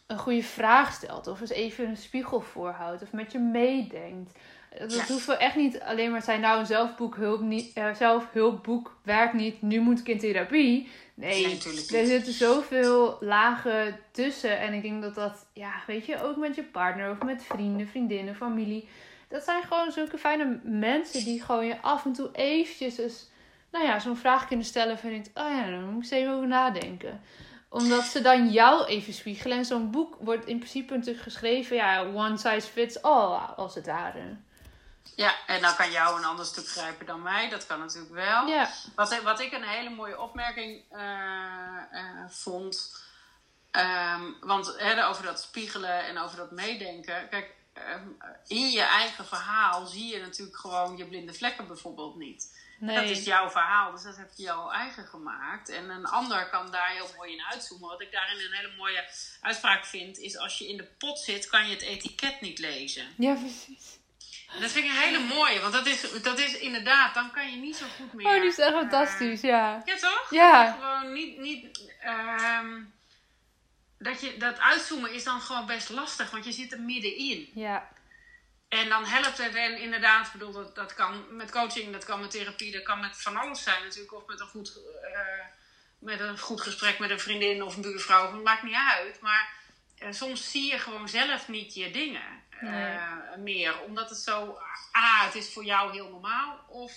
een 0.08 0.18
goede 0.18 0.44
vraag 0.44 0.94
stelt. 0.94 1.28
Of 1.28 1.42
eens 1.42 1.50
even 1.50 1.88
een 1.88 1.98
spiegel 1.98 2.42
voorhoudt. 2.42 3.02
Of 3.02 3.12
met 3.12 3.32
je 3.32 3.40
meedenkt. 3.40 4.32
Dat 4.80 4.94
ja. 4.94 5.06
hoeft 5.08 5.26
wel 5.26 5.38
echt 5.38 5.56
niet 5.56 5.80
alleen 5.80 6.12
maar 6.12 6.22
zijn, 6.22 6.42
nou 6.42 6.60
een 6.60 6.66
zelfboekhulp 6.66 7.42
niet, 7.42 7.78
uh, 7.78 7.94
zelfhulpboek 7.94 8.98
werkt 9.04 9.34
niet, 9.34 9.62
nu 9.62 9.80
moet 9.80 10.00
ik 10.00 10.08
in 10.08 10.20
therapie. 10.20 10.90
Nee, 11.14 11.46
nee 11.46 12.00
er 12.00 12.06
zitten 12.06 12.34
zoveel 12.34 13.18
lagen 13.20 14.00
tussen. 14.12 14.60
En 14.60 14.74
ik 14.74 14.82
denk 14.82 15.02
dat 15.02 15.16
dat, 15.16 15.46
ja, 15.54 15.72
weet 15.88 16.06
je, 16.06 16.24
ook 16.24 16.36
met 16.36 16.56
je 16.56 16.64
partner 16.64 17.12
of 17.12 17.24
met 17.24 17.44
vrienden, 17.44 17.88
vriendinnen, 17.88 18.36
familie. 18.36 18.88
Dat 19.28 19.44
zijn 19.44 19.64
gewoon 19.64 19.92
zulke 19.92 20.18
fijne 20.18 20.60
mensen 20.64 21.24
die 21.24 21.44
gewoon 21.44 21.66
je 21.66 21.82
af 21.82 22.06
en 22.06 22.14
toe 22.14 22.30
eventjes 22.32 22.98
eens, 22.98 23.30
nou 23.72 23.86
ja, 23.86 24.00
zo'n 24.00 24.18
vraag 24.18 24.48
kunnen 24.48 24.66
stellen. 24.66 24.98
Van, 24.98 25.10
oh 25.10 25.52
ja, 25.52 25.70
dan 25.70 25.84
moet 25.84 26.06
ik 26.06 26.12
eens 26.12 26.22
even 26.22 26.34
over 26.34 26.48
nadenken 26.48 27.22
omdat 27.70 28.04
ze 28.04 28.22
dan 28.22 28.50
jou 28.50 28.86
even 28.86 29.14
spiegelen. 29.14 29.58
En 29.58 29.66
zo'n 29.66 29.92
boek 29.92 30.18
wordt 30.20 30.46
in 30.46 30.58
principe 30.58 30.96
natuurlijk 30.96 31.24
geschreven, 31.24 31.76
ja, 31.76 32.06
one 32.14 32.38
size 32.38 32.68
fits 32.68 33.02
all, 33.02 33.38
als 33.56 33.76
het 33.76 33.86
ware. 33.86 34.38
Ja, 35.16 35.36
en 35.46 35.62
dan 35.62 35.76
kan 35.76 35.92
jou 35.92 36.18
een 36.18 36.26
ander 36.26 36.46
stuk 36.46 36.68
grijpen 36.68 37.06
dan 37.06 37.22
mij. 37.22 37.50
Dat 37.50 37.66
kan 37.66 37.80
natuurlijk 37.80 38.14
wel. 38.14 38.48
Ja. 38.48 38.70
Wat, 38.96 39.22
wat 39.22 39.40
ik 39.40 39.52
een 39.52 39.68
hele 39.68 39.90
mooie 39.90 40.20
opmerking 40.20 40.84
uh, 40.92 41.00
uh, 41.92 42.30
vond. 42.30 43.06
Um, 43.72 44.38
want 44.42 44.76
hè, 44.78 45.08
over 45.08 45.24
dat 45.24 45.42
spiegelen 45.42 46.06
en 46.06 46.18
over 46.18 46.38
dat 46.38 46.52
meedenken. 46.52 47.30
Kijk, 47.30 47.56
um, 47.74 48.18
in 48.48 48.70
je 48.70 48.82
eigen 48.82 49.26
verhaal 49.26 49.86
zie 49.86 50.14
je 50.14 50.20
natuurlijk 50.20 50.58
gewoon 50.58 50.98
je 50.98 51.06
blinde 51.06 51.34
vlekken 51.34 51.68
bijvoorbeeld 51.68 52.16
niet. 52.16 52.66
Nee. 52.80 52.96
Dat 52.96 53.04
is 53.04 53.24
jouw 53.24 53.50
verhaal, 53.50 53.92
dus 53.92 54.04
dat 54.04 54.18
heb 54.18 54.32
je 54.36 54.44
jouw 54.44 54.72
eigen 54.72 55.08
gemaakt. 55.08 55.70
En 55.70 55.90
een 55.90 56.06
ander 56.06 56.50
kan 56.50 56.72
daar 56.72 56.90
heel 56.90 57.10
mooi 57.16 57.32
in 57.34 57.46
uitzoomen. 57.52 57.90
Wat 57.90 58.02
ik 58.02 58.12
daarin 58.12 58.40
een 58.40 58.54
hele 58.54 58.76
mooie 58.78 59.10
uitspraak 59.42 59.86
vind, 59.86 60.18
is 60.18 60.38
als 60.38 60.58
je 60.58 60.68
in 60.68 60.78
de 60.78 60.84
pot 60.84 61.20
zit, 61.20 61.48
kan 61.48 61.68
je 61.68 61.74
het 61.74 61.82
etiket 61.82 62.42
niet 62.42 62.60
lezen. 62.60 63.14
Ja, 63.18 63.34
precies. 63.34 63.98
Dat 64.60 64.72
vind 64.72 64.86
ik 64.86 64.92
een 64.92 64.98
hele 64.98 65.20
mooie, 65.20 65.60
want 65.60 65.74
dat 65.74 65.86
is, 65.86 66.22
dat 66.22 66.40
is 66.40 66.58
inderdaad, 66.58 67.14
dan 67.14 67.32
kan 67.32 67.52
je 67.52 67.58
niet 67.58 67.76
zo 67.76 67.86
goed 67.98 68.14
meer. 68.14 68.28
Oh, 68.28 68.42
die 68.42 68.50
is 68.50 68.58
echt 68.58 68.72
uh, 68.72 68.78
fantastisch, 68.78 69.42
ja. 69.42 69.82
Ja, 69.86 69.96
toch? 69.96 70.28
Ja. 70.30 70.72
Gewoon 70.72 71.14
niet, 71.14 71.38
niet 71.38 71.92
um, 72.06 72.94
dat, 73.98 74.22
je, 74.22 74.38
dat 74.38 74.60
uitzoomen 74.60 75.14
is 75.14 75.24
dan 75.24 75.42
gewoon 75.42 75.66
best 75.66 75.90
lastig, 75.90 76.32
want 76.32 76.46
je 76.46 76.52
zit 76.52 76.72
er 76.72 76.80
middenin. 76.80 77.50
Ja. 77.54 77.90
En 78.68 78.90
dan 78.90 79.06
helpt 79.06 79.38
het 79.38 79.56
en 79.56 79.78
inderdaad, 79.78 80.32
bedoel, 80.32 80.52
dat, 80.52 80.76
dat 80.76 80.94
kan 80.94 81.36
met 81.36 81.52
coaching, 81.52 81.92
dat 81.92 82.06
kan 82.06 82.20
met 82.20 82.32
therapie, 82.32 82.72
dat 82.72 82.84
kan 82.84 83.00
met 83.00 83.22
van 83.22 83.38
alles 83.38 83.64
zijn 83.64 83.84
natuurlijk. 83.84 84.14
Of 84.14 84.28
met 84.28 84.40
een 84.40 84.48
goed, 84.48 84.78
uh, 85.04 85.20
met 86.00 86.20
een 86.20 86.40
goed 86.40 86.62
gesprek 86.62 87.00
met 87.00 87.10
een 87.10 87.20
vriendin 87.20 87.64
of 87.64 87.76
een 87.76 87.82
buurvrouw, 87.82 88.32
het 88.34 88.44
maakt 88.44 88.64
niet 88.64 88.76
uit. 88.76 89.22
Maar 89.22 89.50
uh, 90.04 90.12
soms 90.12 90.52
zie 90.52 90.72
je 90.72 90.80
gewoon 90.80 91.10
zelf 91.10 91.48
niet 91.48 91.74
je 91.74 91.92
dingen 91.92 92.44
nee. 92.62 92.96
uh, 92.96 93.36
meer. 93.38 93.82
Omdat 93.82 94.10
het 94.10 94.20
zo, 94.20 94.60
ah, 94.92 95.24
het 95.24 95.36
is 95.36 95.54
voor 95.54 95.66
jou 95.66 95.92
heel 95.92 96.10
normaal. 96.10 96.66
Of 96.68 96.94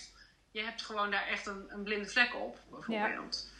je 0.50 0.62
hebt 0.62 0.82
gewoon 0.82 1.10
daar 1.10 1.26
echt 1.26 1.46
een, 1.46 1.66
een 1.68 1.82
blinde 1.82 2.08
vlek 2.08 2.34
op, 2.34 2.58
bijvoorbeeld. 2.70 3.50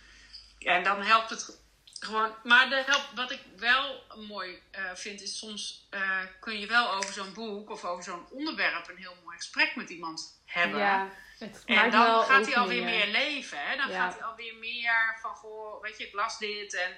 Ja. 0.58 0.74
En 0.74 0.84
dan 0.84 1.02
helpt 1.02 1.30
het 1.30 1.58
gewoon. 2.00 2.34
Maar 2.42 2.68
de 2.68 2.82
help, 2.86 3.10
wat 3.14 3.30
ik 3.30 3.40
wel 3.56 4.02
mooi 4.28 4.62
uh, 4.78 4.90
vind, 4.94 5.20
is 5.20 5.38
soms 5.38 5.88
uh, 5.90 6.18
kun 6.40 6.58
je 6.58 6.66
wel 6.66 6.94
over 6.94 7.12
zo'n 7.12 7.32
boek 7.32 7.70
of 7.70 7.84
over 7.84 8.04
zo'n 8.04 8.26
onderwerp 8.30 8.88
een 8.88 8.96
heel 8.96 9.16
mooi 9.24 9.36
gesprek 9.36 9.76
met 9.76 9.90
iemand 9.90 10.42
hebben. 10.44 10.78
Ja, 10.78 11.10
en 11.66 11.90
dan 11.90 12.24
gaat 12.24 12.46
hij 12.46 12.56
alweer 12.56 12.84
meer 12.84 13.06
leven. 13.06 13.58
Hè? 13.58 13.76
Dan 13.76 13.90
ja. 13.90 14.00
gaat 14.00 14.18
hij 14.18 14.24
alweer 14.24 14.54
meer 14.54 15.18
van, 15.20 15.34
goh, 15.34 15.82
weet 15.82 15.98
je, 15.98 16.06
ik 16.06 16.12
las 16.12 16.38
dit 16.38 16.74
en 16.74 16.96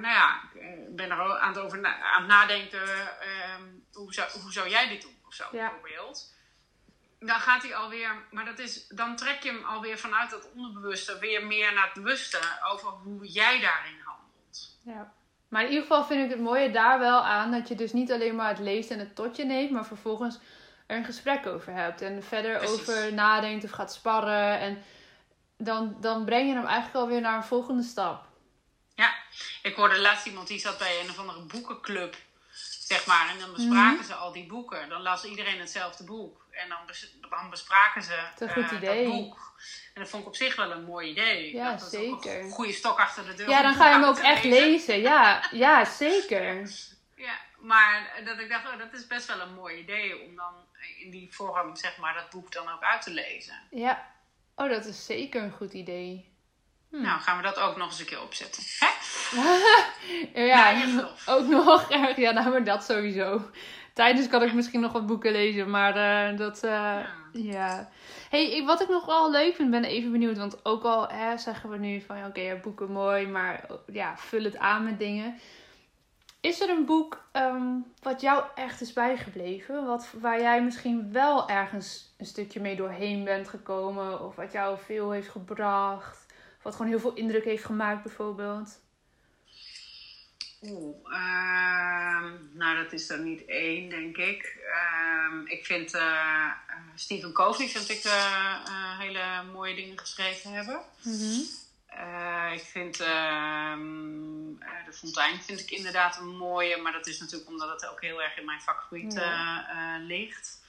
nou 0.00 0.14
ja, 0.14 0.40
ik 0.54 0.96
ben 0.96 1.10
er 1.10 1.38
aan 1.38 1.48
het, 1.48 1.58
over 1.58 1.78
na 1.78 2.02
aan 2.02 2.22
het 2.22 2.30
nadenken. 2.30 2.82
Uh, 2.88 3.54
hoe, 3.92 4.12
zou, 4.12 4.40
hoe 4.42 4.52
zou 4.52 4.68
jij 4.68 4.88
dit 4.88 5.02
doen? 5.02 5.16
Of 5.26 5.34
zo, 5.34 5.44
ja. 5.52 5.70
bijvoorbeeld. 5.70 6.34
Dan 7.18 7.40
gaat 7.40 7.62
hij 7.62 7.74
alweer, 7.74 8.10
maar 8.30 8.44
dat 8.44 8.58
is, 8.58 8.86
dan 8.88 9.16
trek 9.16 9.42
je 9.42 9.52
hem 9.52 9.64
alweer 9.64 9.98
vanuit 9.98 10.30
dat 10.30 10.48
onderbewuste 10.54 11.18
weer 11.18 11.46
meer 11.46 11.74
naar 11.74 11.84
het 11.84 12.02
bewuste 12.02 12.38
over 12.72 12.88
hoe 12.88 13.26
jij 13.26 13.60
daarin 13.60 14.00
handelt. 14.04 14.78
Ja. 14.82 15.12
Maar 15.48 15.62
in 15.62 15.68
ieder 15.68 15.82
geval 15.82 16.04
vind 16.04 16.24
ik 16.24 16.30
het 16.30 16.40
mooie 16.40 16.70
daar 16.70 16.98
wel 16.98 17.24
aan 17.24 17.50
dat 17.50 17.68
je 17.68 17.74
dus 17.74 17.92
niet 17.92 18.12
alleen 18.12 18.34
maar 18.34 18.48
het 18.48 18.58
leest 18.58 18.90
en 18.90 18.98
het 18.98 19.14
tot 19.14 19.36
je 19.36 19.44
neemt, 19.44 19.70
maar 19.70 19.86
vervolgens 19.86 20.38
er 20.86 20.96
een 20.96 21.04
gesprek 21.04 21.46
over 21.46 21.72
hebt 21.72 22.00
en 22.00 22.22
verder 22.22 22.58
Precies. 22.58 22.80
over 22.80 23.12
nadenkt 23.12 23.64
of 23.64 23.70
gaat 23.70 23.92
sparren. 23.92 24.58
En 24.58 24.82
dan, 25.56 25.96
dan 26.00 26.24
breng 26.24 26.48
je 26.48 26.54
hem 26.54 26.66
eigenlijk 26.66 26.96
alweer 26.96 27.20
naar 27.20 27.36
een 27.36 27.44
volgende 27.44 27.82
stap. 27.82 28.26
Ik 29.62 29.74
hoorde 29.74 29.98
laatst 29.98 30.26
iemand 30.26 30.48
die 30.48 30.58
zat 30.58 30.78
bij 30.78 31.00
een 31.00 31.10
of 31.10 31.18
andere 31.18 31.40
boekenclub, 31.40 32.16
zeg 32.80 33.06
maar. 33.06 33.28
En 33.28 33.38
dan 33.38 33.52
bespraken 33.52 33.90
mm 33.90 33.96
-hmm. 33.96 34.04
ze 34.04 34.14
al 34.14 34.32
die 34.32 34.46
boeken. 34.46 34.88
Dan 34.88 35.02
las 35.02 35.24
iedereen 35.24 35.60
hetzelfde 35.60 36.04
boek. 36.04 36.44
En 36.50 36.68
dan, 36.68 36.78
bes 36.86 37.16
dan 37.30 37.50
bespraken 37.50 38.02
ze 38.02 38.28
dat, 38.38 38.52
goed 38.52 38.72
uh, 38.72 38.78
idee. 38.78 39.04
dat 39.04 39.14
boek. 39.14 39.54
En 39.94 40.02
dat 40.02 40.10
vond 40.10 40.22
ik 40.22 40.28
op 40.28 40.36
zich 40.36 40.56
wel 40.56 40.70
een 40.70 40.84
mooi 40.84 41.10
idee. 41.10 41.54
Ja, 41.54 41.70
dat 41.70 41.90
zeker. 41.90 42.40
een 42.40 42.50
goede 42.50 42.72
stok 42.72 42.98
achter 42.98 43.26
de 43.26 43.34
deur. 43.34 43.48
Ja, 43.48 43.62
dan 43.62 43.74
ga 43.74 43.86
je 43.88 43.94
hem 43.94 44.04
ook 44.04 44.18
echt 44.18 44.44
lezen. 44.44 44.68
lezen. 44.68 45.00
Ja, 45.00 45.48
ja, 45.50 45.84
zeker. 45.84 46.54
Ja, 47.16 47.38
maar 47.58 48.22
dat 48.24 48.38
ik 48.38 48.48
dacht, 48.48 48.66
oh, 48.72 48.78
dat 48.78 48.92
is 48.92 49.06
best 49.06 49.26
wel 49.26 49.40
een 49.40 49.54
mooi 49.54 49.78
idee 49.78 50.22
om 50.22 50.36
dan 50.36 50.54
in 50.98 51.10
die 51.10 51.28
vorm, 51.34 51.76
zeg 51.76 51.96
maar, 51.96 52.14
dat 52.14 52.30
boek 52.30 52.52
dan 52.52 52.68
ook 52.68 52.82
uit 52.82 53.02
te 53.02 53.10
lezen. 53.10 53.54
Ja, 53.70 54.12
oh, 54.54 54.70
dat 54.70 54.84
is 54.84 55.06
zeker 55.06 55.42
een 55.42 55.50
goed 55.50 55.72
idee. 55.72 56.35
Hm. 56.90 57.02
Nou, 57.02 57.20
gaan 57.20 57.36
we 57.36 57.42
dat 57.42 57.58
ook 57.58 57.76
nog 57.76 57.86
eens 57.86 58.00
een 58.00 58.06
keer 58.06 58.22
opzetten. 58.22 58.62
Hè? 58.78 58.88
ja, 60.46 60.84
ook 61.34 61.46
nog. 61.46 61.88
Ja, 62.16 62.30
nou, 62.30 62.50
maar 62.50 62.64
dat 62.64 62.84
sowieso. 62.84 63.50
Tijdens 63.92 64.28
kan 64.28 64.42
ik 64.42 64.52
misschien 64.52 64.80
nog 64.80 64.92
wat 64.92 65.06
boeken 65.06 65.32
lezen, 65.32 65.70
maar 65.70 65.96
uh, 66.32 66.38
dat, 66.38 66.64
uh, 66.64 66.70
ja. 66.70 67.08
ja. 67.32 67.88
hey, 68.30 68.62
wat 68.66 68.80
ik 68.80 68.88
nog 68.88 69.06
wel 69.06 69.30
leuk 69.30 69.54
vind, 69.54 69.70
ben 69.70 69.84
even 69.84 70.12
benieuwd. 70.12 70.38
Want 70.38 70.64
ook 70.64 70.84
al 70.84 71.08
hè, 71.08 71.38
zeggen 71.38 71.70
we 71.70 71.78
nu 71.78 72.00
van, 72.00 72.16
oké, 72.16 72.26
okay, 72.26 72.44
ja, 72.44 72.54
boeken 72.54 72.92
mooi, 72.92 73.26
maar 73.26 73.66
ja, 73.92 74.16
vul 74.16 74.42
het 74.44 74.58
aan 74.58 74.84
met 74.84 74.98
dingen. 74.98 75.38
Is 76.40 76.60
er 76.60 76.68
een 76.68 76.84
boek 76.84 77.28
um, 77.32 77.92
wat 78.02 78.20
jou 78.20 78.44
echt 78.54 78.80
is 78.80 78.92
bijgebleven? 78.92 79.86
Wat, 79.86 80.12
waar 80.20 80.40
jij 80.40 80.62
misschien 80.62 81.12
wel 81.12 81.48
ergens 81.48 82.14
een 82.18 82.26
stukje 82.26 82.60
mee 82.60 82.76
doorheen 82.76 83.24
bent 83.24 83.48
gekomen? 83.48 84.24
Of 84.24 84.36
wat 84.36 84.52
jou 84.52 84.78
veel 84.84 85.10
heeft 85.10 85.28
gebracht? 85.28 86.25
Wat 86.66 86.74
gewoon 86.74 86.90
heel 86.90 87.00
veel 87.00 87.14
indruk 87.14 87.44
heeft 87.44 87.64
gemaakt, 87.64 88.02
bijvoorbeeld? 88.02 88.78
Oeh, 90.62 90.96
uh, 91.04 92.24
nou 92.52 92.82
dat 92.82 92.92
is 92.92 93.10
er 93.10 93.18
niet 93.18 93.44
één, 93.44 93.88
denk 93.88 94.16
ik. 94.16 94.56
Uh, 94.66 95.40
ik 95.44 95.66
vind 95.66 95.94
uh, 95.94 96.50
Stephen 96.94 97.32
Covey 97.32 97.68
vind 97.68 97.90
ik 97.90 98.04
uh, 98.04 98.98
hele 98.98 99.42
mooie 99.52 99.74
dingen 99.74 99.98
geschreven 99.98 100.52
hebben. 100.52 100.80
Mm 101.02 101.18
-hmm. 101.18 102.52
ik 102.52 102.64
vind 102.64 103.00
ehm, 103.00 104.54
De 104.86 104.92
Fontein 104.92 105.42
vind 105.42 105.60
ik 105.60 105.70
inderdaad 105.70 106.18
een 106.18 106.36
mooie, 106.36 106.76
maar 106.76 106.92
dat 106.92 107.06
is 107.06 107.20
natuurlijk 107.20 107.50
omdat 107.50 107.70
het 107.70 107.90
ook 107.90 108.00
heel 108.00 108.22
erg 108.22 108.38
in 108.38 108.44
mijn 108.44 108.60
vakgebied 108.60 109.12
ja. 109.12 109.98
ligt. 109.98 110.60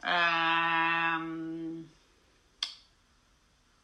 Ehm 0.00 1.28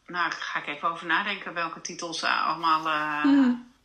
nou, 0.07 0.31
ga 0.31 0.59
ik 0.59 0.67
even 0.67 0.89
over 0.89 1.05
nadenken 1.05 1.53
welke 1.53 1.81
titels 1.81 2.23
allemaal. 2.23 2.85
Uh, 2.87 3.21
hmm. 3.21 3.75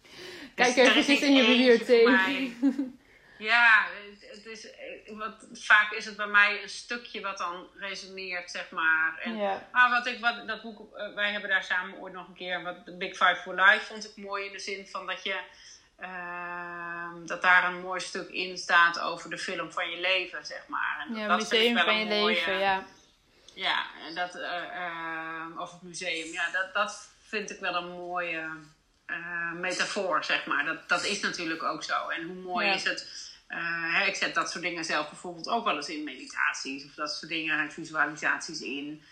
Kijk 0.55 0.75
dus 0.75 1.07
even 1.09 1.27
in 1.27 1.35
je 1.35 1.47
bibliotheek. 1.47 2.53
ja, 3.51 3.87
het 4.21 4.47
is, 4.47 4.71
eh, 4.71 5.17
wat, 5.17 5.47
vaak 5.53 5.93
is 5.93 6.05
het 6.05 6.17
bij 6.17 6.27
mij 6.27 6.63
een 6.63 6.69
stukje 6.69 7.21
wat 7.21 7.39
dan 7.39 7.67
resoneert, 7.77 8.51
zeg 8.51 8.71
maar. 8.71 9.19
En, 9.23 9.37
ja. 9.37 9.69
Maar 9.73 9.91
wat 9.91 10.07
ik, 10.07 10.21
wat, 10.21 10.49
dat 10.49 10.63
boek, 10.63 10.97
uh, 10.97 11.15
wij 11.15 11.33
hebben 11.33 11.51
daar 11.51 11.63
samen 11.63 11.99
ooit 11.99 12.15
nog 12.15 12.29
een 12.29 12.35
keer, 12.35 12.63
wat, 12.63 12.85
The 12.85 12.97
Big 12.97 13.11
Five 13.11 13.37
for 13.43 13.55
Life, 13.55 13.85
vond 13.87 14.05
ik 14.05 14.25
mooi 14.25 14.47
in 14.47 14.53
de 14.53 14.59
zin 14.59 14.87
van 14.87 15.07
dat 15.07 15.23
je. 15.23 15.41
Uh, 16.01 17.27
dat 17.27 17.43
daar 17.43 17.65
een 17.65 17.81
mooi 17.81 18.01
stuk 18.01 18.29
in 18.29 18.59
staat 18.59 19.01
over 19.01 19.31
de 19.31 19.39
film 19.39 19.73
van 19.73 19.91
je 19.91 20.01
leven, 20.01 20.47
zeg 20.47 20.65
maar. 20.69 21.07
En 21.09 21.15
ja, 21.15 21.27
dat 21.27 21.39
museum 21.39 21.79
van 21.79 21.99
je 21.99 22.05
mooie, 22.05 22.35
leven, 22.35 22.59
ja. 22.59 22.85
Ja, 23.55 23.87
en 24.07 24.15
dat, 24.15 24.37
uh, 24.37 25.61
of 25.61 25.73
het 25.73 25.83
museum, 25.83 26.33
ja, 26.33 26.51
dat, 26.51 26.75
dat 26.75 27.09
vind 27.27 27.51
ik 27.51 27.61
wel 27.61 27.75
een 27.75 27.91
mooie 27.91 28.49
uh, 29.07 29.53
metafoor, 29.53 30.25
zeg 30.25 30.47
maar. 30.47 30.65
Dat, 30.65 30.89
dat 30.89 31.05
is 31.05 31.21
natuurlijk 31.21 31.63
ook 31.63 31.83
zo. 31.83 32.09
En 32.09 32.27
hoe 32.27 32.35
mooi 32.35 32.67
ja. 32.67 32.75
is 32.75 32.85
het. 32.85 33.31
Uh, 33.49 34.07
ik 34.07 34.15
zet 34.15 34.35
dat 34.35 34.51
soort 34.51 34.65
dingen 34.65 34.85
zelf 34.85 35.09
bijvoorbeeld 35.09 35.49
ook 35.49 35.65
wel 35.65 35.77
eens 35.77 35.89
in 35.89 36.05
meditaties 36.05 36.85
of 36.85 36.95
dat 36.95 37.15
soort 37.15 37.31
dingen, 37.31 37.73
visualisaties 37.73 38.61
in. 38.61 39.03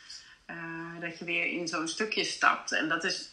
dat 1.00 1.18
je 1.18 1.24
weer 1.24 1.46
in 1.46 1.68
zo'n 1.68 1.88
stukje 1.88 2.24
stapt. 2.24 2.72
En 2.72 2.88
dat 2.88 3.04
is, 3.04 3.28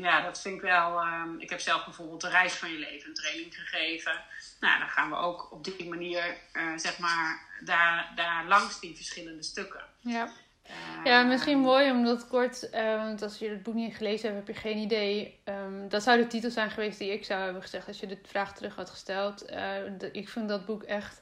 ja, 0.00 0.20
dat 0.22 0.40
vind 0.40 0.54
ik 0.54 0.60
wel. 0.60 1.00
ehm, 1.00 1.38
ik 1.38 1.50
heb 1.50 1.60
zelf 1.60 1.84
bijvoorbeeld 1.84 2.20
de 2.20 2.28
reis 2.28 2.52
van 2.52 2.70
je 2.70 2.78
leven 2.78 3.08
een 3.08 3.14
training 3.14 3.54
gegeven. 3.54 4.12
Nou, 4.60 4.78
dan 4.78 4.88
gaan 4.88 5.10
we 5.10 5.16
ook 5.16 5.52
op 5.52 5.64
die 5.64 5.88
manier, 5.88 6.36
eh, 6.52 6.62
zeg 6.76 6.98
maar, 6.98 7.40
daar, 7.64 8.12
daar 8.16 8.44
langs 8.46 8.80
die 8.80 8.96
verschillende 8.96 9.42
stukken. 9.42 9.80
Ja. 10.00 10.28
Eh, 10.62 10.74
Ja, 11.04 11.22
misschien 11.22 11.58
mooi 11.58 11.90
om 11.90 12.04
dat 12.04 12.28
kort, 12.28 12.70
eh, 12.70 12.96
want 12.96 13.22
als 13.22 13.38
je 13.38 13.48
het 13.48 13.62
boek 13.62 13.74
niet 13.74 13.96
gelezen 13.96 14.34
hebt, 14.34 14.46
heb 14.46 14.56
je 14.56 14.62
geen 14.62 14.76
idee. 14.78 15.40
Ehm, 15.44 15.88
dat 15.88 16.02
zou 16.02 16.18
de 16.18 16.26
titel 16.26 16.50
zijn 16.50 16.70
geweest 16.70 16.98
die 16.98 17.12
ik 17.12 17.24
zou 17.24 17.42
hebben 17.42 17.62
gezegd 17.62 17.86
als 17.88 18.00
je 18.00 18.06
de 18.06 18.18
vraag 18.26 18.54
terug 18.54 18.74
had 18.74 18.90
gesteld. 18.90 19.38
De- 19.98 20.08
ik 20.12 20.28
vind 20.28 20.48
dat 20.48 20.66
boek 20.66 20.82
echt 20.82 21.20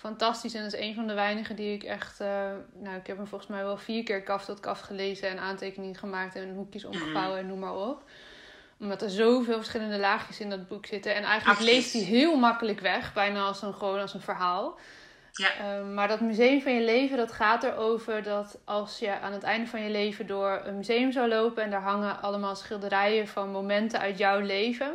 fantastisch 0.00 0.54
en 0.54 0.62
dat 0.62 0.72
is 0.72 0.80
een 0.80 0.94
van 0.94 1.06
de 1.06 1.14
weinigen 1.14 1.56
die 1.56 1.74
ik 1.74 1.82
echt, 1.82 2.20
eh, 2.20 2.50
nou 2.74 2.96
ik 2.96 3.06
heb 3.06 3.16
hem 3.16 3.26
volgens 3.26 3.50
mij 3.50 3.62
wel 3.62 3.76
vier 3.76 4.02
keer 4.02 4.22
kaf 4.22 4.44
tot 4.44 4.60
kaf 4.60 4.80
gelezen 4.80 5.28
en 5.28 5.38
aantekeningen 5.38 5.96
gemaakt 5.96 6.34
en 6.34 6.54
hoekjes 6.54 6.84
omgevouwen 6.84 7.38
en 7.38 7.46
noem 7.46 7.58
maar 7.58 7.76
op. 7.76 8.02
Omdat 8.78 9.02
er 9.02 9.10
zoveel 9.10 9.56
verschillende 9.56 9.98
laagjes 9.98 10.40
in 10.40 10.50
dat 10.50 10.68
boek 10.68 10.86
zitten. 10.86 11.14
En 11.14 11.22
eigenlijk 11.22 11.60
leest 11.60 11.92
hij 11.92 12.02
heel 12.02 12.36
makkelijk 12.36 12.80
weg, 12.80 13.12
bijna 13.12 13.42
als 13.42 13.62
een, 13.62 13.74
gewoon 13.74 14.00
als 14.00 14.14
een 14.14 14.20
verhaal. 14.20 14.78
Ja. 15.32 15.54
Ehm, 15.58 15.94
maar 15.94 16.08
dat 16.08 16.20
museum 16.20 16.62
van 16.62 16.74
je 16.74 16.84
leven, 16.84 17.16
dat 17.16 17.32
gaat 17.32 17.62
erover 17.62 18.22
dat 18.22 18.58
als 18.64 18.98
je 18.98 19.18
aan 19.18 19.32
het 19.32 19.42
einde 19.42 19.66
van 19.66 19.82
je 19.82 19.90
leven 19.90 20.26
door 20.26 20.60
een 20.64 20.76
museum 20.76 21.12
zou 21.12 21.28
lopen 21.28 21.62
en 21.62 21.70
daar 21.70 21.82
hangen 21.82 22.22
allemaal 22.22 22.56
schilderijen 22.56 23.28
van 23.28 23.50
momenten 23.50 24.00
uit 24.00 24.18
jouw 24.18 24.40
leven, 24.40 24.92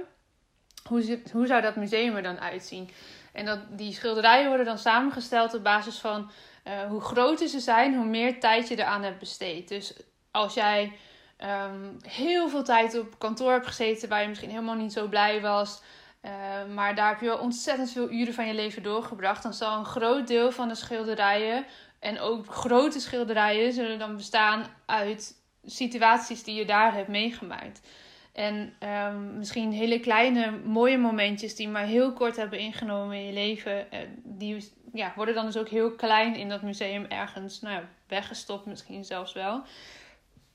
hoe, 0.87 1.19
hoe 1.31 1.47
zou 1.47 1.61
dat 1.61 1.75
museum 1.75 2.15
er 2.15 2.23
dan 2.23 2.39
uitzien? 2.39 2.89
En 3.35 3.45
dat, 3.45 3.59
die 3.69 3.93
schilderijen 3.93 4.47
worden 4.47 4.65
dan 4.65 4.77
samengesteld 4.77 5.53
op 5.53 5.63
basis 5.63 5.97
van 5.97 6.31
eh, 6.63 6.73
hoe 6.89 7.01
groter 7.01 7.47
ze 7.47 7.59
zijn, 7.59 7.95
hoe 7.95 8.05
meer 8.05 8.39
tijd 8.39 8.67
je 8.67 8.79
eraan 8.79 9.03
hebt 9.03 9.19
besteed. 9.19 9.67
Dus 9.67 9.93
als 10.31 10.53
jij 10.53 10.91
ehm, 11.37 11.91
heel 12.07 12.49
veel 12.49 12.63
tijd 12.63 12.99
op 12.99 13.19
kantoor 13.19 13.51
hebt 13.51 13.67
gezeten 13.67 14.09
waar 14.09 14.21
je 14.21 14.27
misschien 14.27 14.49
helemaal 14.49 14.75
niet 14.75 14.93
zo 14.93 15.07
blij 15.07 15.41
was, 15.41 15.81
eh, 16.21 16.31
maar 16.73 16.95
daar 16.95 17.09
heb 17.09 17.19
je 17.19 17.25
wel 17.25 17.37
ontzettend 17.37 17.91
veel 17.91 18.11
uren 18.11 18.33
van 18.33 18.47
je 18.47 18.53
leven 18.53 18.83
doorgebracht. 18.83 19.43
Dan 19.43 19.53
zal 19.53 19.77
een 19.77 19.85
groot 19.85 20.27
deel 20.27 20.51
van 20.51 20.67
de 20.67 20.75
schilderijen 20.75 21.65
en 21.99 22.19
ook 22.19 22.45
grote 22.47 22.99
schilderijen 22.99 23.73
zullen 23.73 23.99
dan 23.99 24.15
bestaan 24.15 24.65
uit 24.85 25.43
situaties 25.65 26.43
die 26.43 26.55
je 26.55 26.65
daar 26.65 26.93
hebt 26.93 27.07
meegemaakt. 27.07 27.81
En 28.35 28.73
ehm, 28.79 29.37
misschien 29.37 29.71
hele 29.71 29.99
kleine 29.99 30.51
mooie 30.65 30.97
momentjes 30.97 31.55
die 31.55 31.67
maar 31.67 31.85
heel 31.85 32.13
kort 32.13 32.35
hebben 32.35 32.59
ingenomen 32.59 33.17
in 33.17 33.25
je 33.25 33.33
leven. 33.33 33.87
die 34.23 34.71
ja, 34.93 35.13
worden 35.15 35.35
dan 35.35 35.45
dus 35.45 35.57
ook 35.57 35.69
heel 35.69 35.91
klein 35.91 36.35
in 36.35 36.49
dat 36.49 36.61
museum 36.61 37.05
ergens 37.05 37.61
nou 37.61 37.75
ja, 37.75 37.83
weggestopt, 38.07 38.65
misschien 38.65 39.03
zelfs 39.05 39.33
wel. 39.33 39.63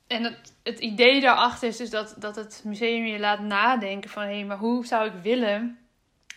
En 0.07 0.25
het, 0.25 0.55
het 0.63 0.79
idee 0.79 1.21
daarachter 1.21 1.69
is 1.69 1.77
dus 1.77 1.91
dat, 1.91 2.15
dat 2.19 2.37
het 2.37 2.63
museum 2.65 3.05
je 3.05 3.19
laat 3.19 3.41
nadenken 3.41 4.11
van... 4.11 4.23
hé, 4.23 4.35
hey, 4.35 4.45
maar 4.45 4.59
hoe 4.59 4.87
zou 4.87 5.07
ik 5.07 5.23
willen 5.23 5.79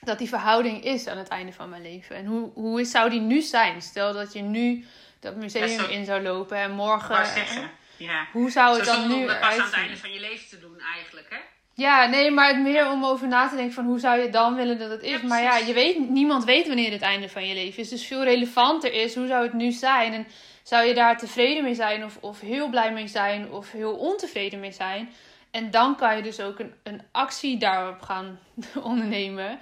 dat 0.02 0.18
die 0.18 0.30
verhouding 0.30 0.84
is 0.84 1.08
aan 1.08 1.18
het 1.18 1.28
einde 1.28 1.54
van 1.54 1.70
mijn 1.70 1.82
leven? 1.82 2.16
En 2.16 2.26
hoe, 2.26 2.52
hoe 2.54 2.82
is- 2.82 2.92
zou 2.92 3.10
die 3.10 3.22
nu 3.22 3.42
zijn? 3.42 3.82
Stel 3.82 4.14
dat 4.14 4.34
je 4.34 4.42
nu 4.42 4.86
dat 5.20 5.36
museum 5.36 5.70
Ja, 5.70 5.88
in 5.88 6.06
zou 6.06 6.22
lopen 6.22 6.58
en 6.58 6.72
morgen... 6.72 7.26
zeggen. 7.26 7.70
Ja. 7.98 8.28
Hoe 8.32 8.50
zou 8.50 8.76
het 8.76 8.86
Zo 8.86 8.96
dan 8.96 9.08
nu 9.08 9.14
om 9.14 9.28
dat 9.28 9.40
pas 9.40 9.58
aan 9.58 9.66
het 9.66 9.74
einde 9.74 9.98
van 9.98 10.12
je 10.12 10.20
leven 10.20 10.48
te 10.50 10.60
doen 10.60 10.80
eigenlijk, 10.80 11.28
hè? 11.30 11.38
Ja, 11.76 12.06
nee, 12.06 12.32
maar 12.32 12.48
het 12.48 12.60
meer 12.60 12.90
om 12.92 13.06
over 13.06 13.28
na 13.28 13.48
te 13.50 13.56
denken 13.56 13.74
van 13.74 13.86
hoe 13.86 14.00
zou 14.00 14.20
je 14.20 14.30
dan 14.30 14.56
willen 14.56 14.80
dat 14.80 14.90
het 14.90 15.04
is. 15.04 15.22
Ja, 15.22 15.28
maar 15.28 15.42
ja, 15.42 15.58
je 15.58 15.74
weet, 15.74 16.10
niemand 16.10 16.44
weet 16.44 16.68
wanneer 16.68 16.92
het 16.92 17.02
einde 17.02 17.30
van 17.30 17.48
je 17.48 17.54
leven 17.54 17.84
is. 17.84 17.90
Dus 17.90 18.06
veel 18.06 18.24
relevanter 18.24 18.94
is, 18.94 19.16
hoe 19.16 19.28
zou 19.28 19.44
het 19.44 19.54
nu 19.54 19.72
zijn? 19.72 20.14
En 20.14 20.28
zou 20.64 20.86
je 20.86 20.94
daar 20.94 21.18
tevreden 21.18 21.64
mee 21.64 21.74
zijn 21.74 22.06
of, 22.06 22.18
of 22.22 22.40
heel 22.40 22.70
blij 22.70 22.94
mee 22.94 23.08
zijn 23.08 23.52
of 23.52 23.72
heel 23.72 23.96
ontevreden 23.96 24.60
mee 24.60 24.72
zijn? 24.72 25.14
En 25.52 25.72
dan 25.72 25.96
kan 25.96 26.16
je 26.16 26.24
dus 26.24 26.40
ook 26.40 26.60
een, 26.60 26.74
een 26.84 27.02
actie 27.12 27.58
daarop 27.58 28.02
gaan 28.02 28.40
ondernemen. 28.84 29.60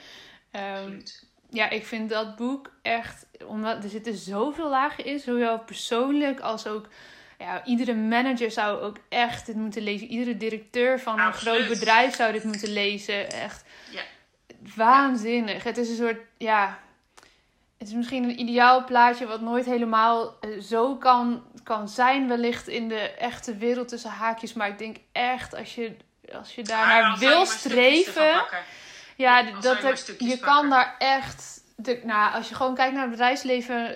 Ehm, 0.51 0.99
ja, 1.49 1.69
ik 1.69 1.85
vind 1.85 2.09
dat 2.09 2.35
boek 2.35 2.71
echt, 2.81 3.25
omdat 3.45 3.83
er 3.83 3.89
zitten 3.89 4.15
zoveel 4.15 4.69
lagen 4.69 5.05
in, 5.05 5.19
zowel 5.19 5.59
persoonlijk 5.59 6.39
als 6.39 6.67
ook. 6.67 6.87
Ja, 7.41 7.65
iedere 7.65 7.93
manager 7.95 8.51
zou 8.51 8.81
ook 8.81 8.97
echt 9.09 9.45
dit 9.45 9.55
moeten 9.55 9.81
lezen. 9.81 10.07
Iedere 10.07 10.37
directeur 10.37 10.99
van 10.99 11.19
een 11.19 11.25
Absoluut. 11.25 11.55
groot 11.55 11.67
bedrijf 11.79 12.15
zou 12.15 12.31
dit 12.31 12.43
moeten 12.43 12.69
lezen. 12.73 13.31
Echt 13.31 13.63
Ja. 13.91 14.01
waanzinnig. 14.75 15.63
Het 15.63 15.77
is 15.77 15.89
een 15.89 15.95
soort, 15.95 16.19
ja, 16.37 16.79
het 17.77 17.87
is 17.87 17.93
misschien 17.93 18.23
een 18.23 18.39
ideaal 18.39 18.83
plaatje 18.85 19.25
wat 19.27 19.41
nooit 19.41 19.65
helemaal 19.65 20.35
eh, 20.41 20.59
zo 20.59 20.95
kan, 20.95 21.43
kan 21.63 21.89
zijn, 21.89 22.27
wellicht 22.27 22.67
in 22.67 22.87
de 22.87 23.11
echte 23.11 23.55
wereld 23.55 23.87
tussen 23.87 24.09
haakjes. 24.11 24.53
Maar 24.53 24.67
ik 24.67 24.77
denk 24.77 24.97
echt, 25.11 25.55
als 25.55 25.75
je, 25.75 25.95
als 26.33 26.55
je 26.55 26.63
daar 26.63 26.87
Maar 26.87 27.01
naar 27.01 27.09
dan 27.09 27.17
zou 27.19 27.29
je 27.31 27.35
wil 27.37 27.45
streven. 27.45 28.43
Ja, 29.15 29.43
dat 29.43 29.53
je 30.07 30.15
pakken. 30.15 30.39
kan 30.39 30.69
daar 30.69 30.95
echt. 30.97 31.59
De, 31.75 32.01
nou, 32.03 32.33
als 32.33 32.49
je 32.49 32.55
gewoon 32.55 32.75
kijkt 32.75 32.93
naar 32.93 33.01
het 33.01 33.11
bedrijfsleven, 33.11 33.95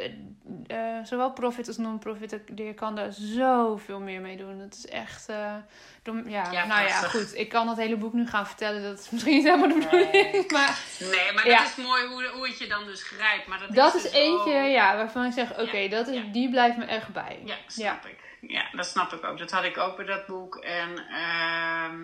eh, 0.67 0.77
zowel 1.03 1.31
profit 1.31 1.67
als 1.67 1.77
non-profit, 1.77 2.39
je 2.55 2.73
kan 2.73 2.95
daar 2.95 3.11
zoveel 3.11 3.99
meer 3.99 4.21
mee 4.21 4.37
doen. 4.37 4.59
Dat 4.59 4.73
is 4.73 4.85
echt. 4.87 5.29
eh, 5.29 5.55
dom- 6.03 6.29
ja, 6.29 6.51
Ja, 6.51 6.65
nou 6.65 6.87
ja, 6.87 7.01
goed. 7.01 7.35
Ik 7.37 7.49
kan 7.49 7.65
dat 7.67 7.77
hele 7.77 7.95
boek 7.97 8.13
nu 8.13 8.27
gaan 8.27 8.47
vertellen. 8.47 8.83
Dat 8.83 8.99
is 8.99 9.09
misschien 9.09 9.33
niet 9.35 9.43
helemaal 9.43 9.67
de 9.67 9.73
bedoeling. 9.73 10.51
Maar 10.51 10.79
Nee, 10.99 11.31
maar 11.33 11.47
Ja. 11.47 11.57
dat 11.57 11.67
is 11.77 11.83
mooi 11.83 12.05
hoe, 12.05 12.27
hoe 12.33 12.47
het 12.47 12.57
je 12.59 12.67
dan 12.67 12.85
dus 12.85 13.03
grijpt. 13.03 13.47
Maar 13.47 13.59
dat, 13.59 13.75
dat 13.75 13.95
is 13.95 14.03
is 14.03 14.11
dus 14.11 14.19
eentje 14.21 14.61
ook- 14.63 14.69
ja, 14.71 14.95
waarvan 14.95 15.25
ik 15.25 15.33
zeg: 15.33 15.59
oké, 15.59 15.87
dat 15.87 16.07
is 16.07 16.21
die 16.31 16.49
blijft 16.49 16.77
me 16.77 16.85
echt 16.85 17.13
bij. 17.13 17.39
Ja, 17.45 17.55
snap 17.67 18.05
ik. 18.05 18.23
Ja, 18.41 18.65
dat 18.71 18.85
snap 18.85 19.13
ik 19.13 19.23
ook. 19.23 19.37
Dat 19.37 19.51
had 19.51 19.63
ik 19.63 19.77
ook 19.77 19.95
bij 19.95 20.05
dat 20.05 20.25
boek. 20.25 20.55
En 20.55 20.89
ehm, 21.09 22.01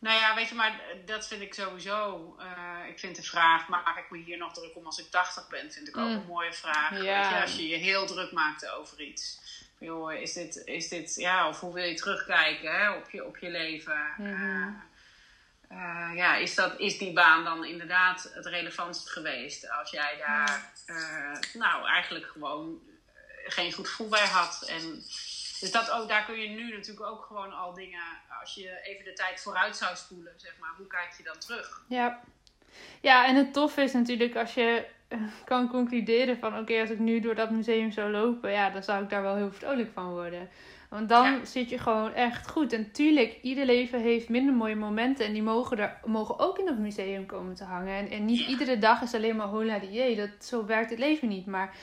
nou 0.00 0.18
ja, 0.20 0.34
weet 0.34 0.48
je, 0.48 0.54
maar 0.54 0.80
dat 1.04 1.26
vind 1.28 1.40
ik 1.42 1.54
sowieso. 1.54 2.36
eh, 2.38 2.88
ik 2.88 2.98
vind 2.98 3.16
de 3.16 3.22
vraag, 3.22 3.68
maak 3.68 3.98
ik 3.98 4.10
me 4.10 4.18
hier 4.18 4.38
nog 4.38 4.52
druk 4.52 4.76
om 4.76 4.86
als 4.86 4.98
ik 4.98 5.10
80 5.10 5.48
ben? 5.48 5.72
Vind 5.72 5.88
ik 5.88 5.96
ook 5.96 6.04
Mm. 6.08 6.10
een 6.14 6.26
mooie 6.26 6.52
vraag. 6.52 6.90
Ja. 6.90 7.20
Weet 7.20 7.30
je, 7.30 7.40
als 7.42 7.56
je 7.56 7.68
je 7.68 7.76
heel 7.76 8.06
druk 8.06 8.32
maakt 8.32 8.68
over 8.68 9.00
iets. 9.00 9.38
Van, 9.78 9.86
Joh, 9.86 10.12
is 10.12 10.32
dit, 10.32 10.62
is 10.64 10.88
dit, 10.88 11.14
ja, 11.14 11.48
of 11.48 11.60
hoe 11.60 11.74
wil 11.74 11.84
je 11.84 11.94
terugkijken 11.94 12.76
hè, 12.78 12.90
op, 12.90 13.10
je, 13.10 13.24
op 13.26 13.36
je 13.36 13.50
leven? 13.50 14.00
Mhm. 14.18 14.32
Eh, 14.32 14.66
eh, 15.78 16.16
ja, 16.16 16.34
is, 16.36 16.54
dat, 16.54 16.78
is 16.78 16.98
die 16.98 17.12
baan 17.12 17.44
dan 17.44 17.64
inderdaad 17.64 18.30
het 18.34 18.46
relevantst 18.46 19.10
geweest? 19.10 19.70
Als 19.70 19.90
jij 19.90 20.16
daar, 20.26 20.72
eh, 20.86 21.38
nou, 21.54 21.86
eigenlijk 21.86 22.26
gewoon 22.26 22.80
geen 23.46 23.72
goed 23.72 23.88
gevoel 23.88 24.08
bij 24.08 24.26
had. 24.26 24.62
En, 24.68 25.04
dus 25.60 25.70
dat 25.72 25.90
ook, 25.90 26.08
daar 26.08 26.24
kun 26.24 26.40
je 26.40 26.48
nu 26.48 26.72
natuurlijk 26.76 27.06
ook 27.06 27.24
gewoon 27.24 27.52
al 27.52 27.72
dingen, 27.74 28.02
als 28.40 28.54
je 28.54 28.80
even 28.82 29.04
de 29.04 29.12
tijd 29.12 29.40
vooruit 29.40 29.76
zou 29.76 29.96
spoelen, 29.96 30.32
zeg 30.36 30.54
maar, 30.60 30.70
hoe 30.76 30.86
kijk 30.86 31.14
je 31.16 31.22
dan 31.22 31.38
terug? 31.38 31.82
Ja. 31.88 32.20
Ja, 33.00 33.26
en 33.26 33.34
het 33.36 33.52
toffe 33.52 33.82
is 33.82 33.92
natuurlijk 33.92 34.36
als 34.36 34.54
je 34.54 34.86
eh, 35.08 35.18
kan 35.44 35.68
concluderen 35.68 36.38
van... 36.38 36.58
oké, 36.58 36.80
als 36.80 36.90
ik 36.90 36.98
nu 36.98 37.20
door 37.20 37.34
dat 37.34 37.50
museum 37.50 37.90
zou 37.92 38.10
lopen... 38.10 38.50
ja, 38.50 38.70
dan 38.70 38.82
zou 38.82 39.02
ik 39.02 39.10
daar 39.10 39.22
wel 39.22 39.36
heel 39.36 39.52
vrolijk 39.52 39.90
van 39.92 40.10
worden. 40.10 40.48
Want 40.88 41.08
dan 41.08 41.24
Ja. 41.24 41.44
zit 41.44 41.70
je 41.70 41.78
gewoon 41.78 42.12
echt 42.14 42.48
goed. 42.50 42.72
En 42.72 42.92
tuurlijk, 42.92 43.38
ieder 43.42 43.64
leven 43.64 44.00
heeft 44.00 44.28
minder 44.28 44.54
mooie 44.54 44.76
momenten... 44.76 45.26
en 45.26 45.32
die 45.32 45.42
mogen, 45.42 45.78
er, 45.78 46.00
mogen 46.04 46.38
ook 46.38 46.58
in 46.58 46.64
dat 46.66 46.78
museum 46.78 47.26
komen 47.26 47.54
te 47.54 47.64
hangen. 47.64 47.98
En, 47.98 48.10
en 48.10 48.24
niet 48.24 48.40
Ja. 48.40 48.46
iedere 48.46 48.78
dag 48.78 49.02
is 49.02 49.14
alleen 49.14 49.36
maar 49.36 49.46
hola 49.46 49.78
die 49.78 49.90
jee. 49.92 50.16
Dat, 50.16 50.30
zo 50.44 50.66
werkt 50.66 50.90
het 50.90 50.98
leven 50.98 51.28
niet. 51.28 51.46
Maar 51.46 51.74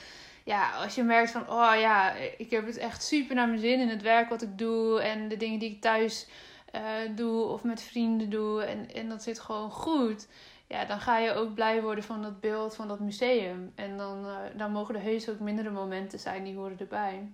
ja, 0.48 0.70
als 0.70 0.94
je 0.94 1.02
merkt 1.02 1.30
van... 1.30 1.50
oh 1.50 1.72
ja, 1.78 2.12
ik 2.38 2.50
heb 2.50 2.66
het 2.66 2.76
echt 2.76 3.02
super 3.02 3.34
naar 3.34 3.48
mijn 3.48 3.60
zin 3.60 3.80
in 3.80 3.88
het 3.88 4.02
werk 4.02 4.28
wat 4.28 4.42
ik 4.42 4.58
doe... 4.58 5.00
en 5.00 5.28
de 5.28 5.36
dingen 5.36 5.58
die 5.58 5.70
ik 5.70 5.80
thuis 5.80 6.26
eh, 6.72 6.82
doe 7.10 7.44
of 7.44 7.62
met 7.64 7.82
vrienden 7.82 8.30
doe... 8.30 8.62
En, 8.62 8.94
en 8.94 9.08
dat 9.08 9.22
zit 9.22 9.40
gewoon 9.40 9.70
goed 9.70 10.26
ja, 10.68 10.84
dan 10.84 11.00
ga 11.00 11.18
je 11.18 11.32
ook 11.32 11.54
blij 11.54 11.82
worden 11.82 12.04
van 12.04 12.22
dat 12.22 12.40
beeld 12.40 12.74
van 12.74 12.88
dat 12.88 13.00
museum. 13.00 13.72
En 13.74 13.96
dan, 13.96 14.26
eh, 14.26 14.58
dan 14.58 14.72
mogen 14.72 14.94
er 14.94 15.00
heus 15.00 15.28
ook 15.28 15.38
mindere 15.38 15.70
momenten 15.70 16.18
zijn, 16.18 16.44
die 16.44 16.56
horen 16.56 16.78
erbij. 16.78 17.32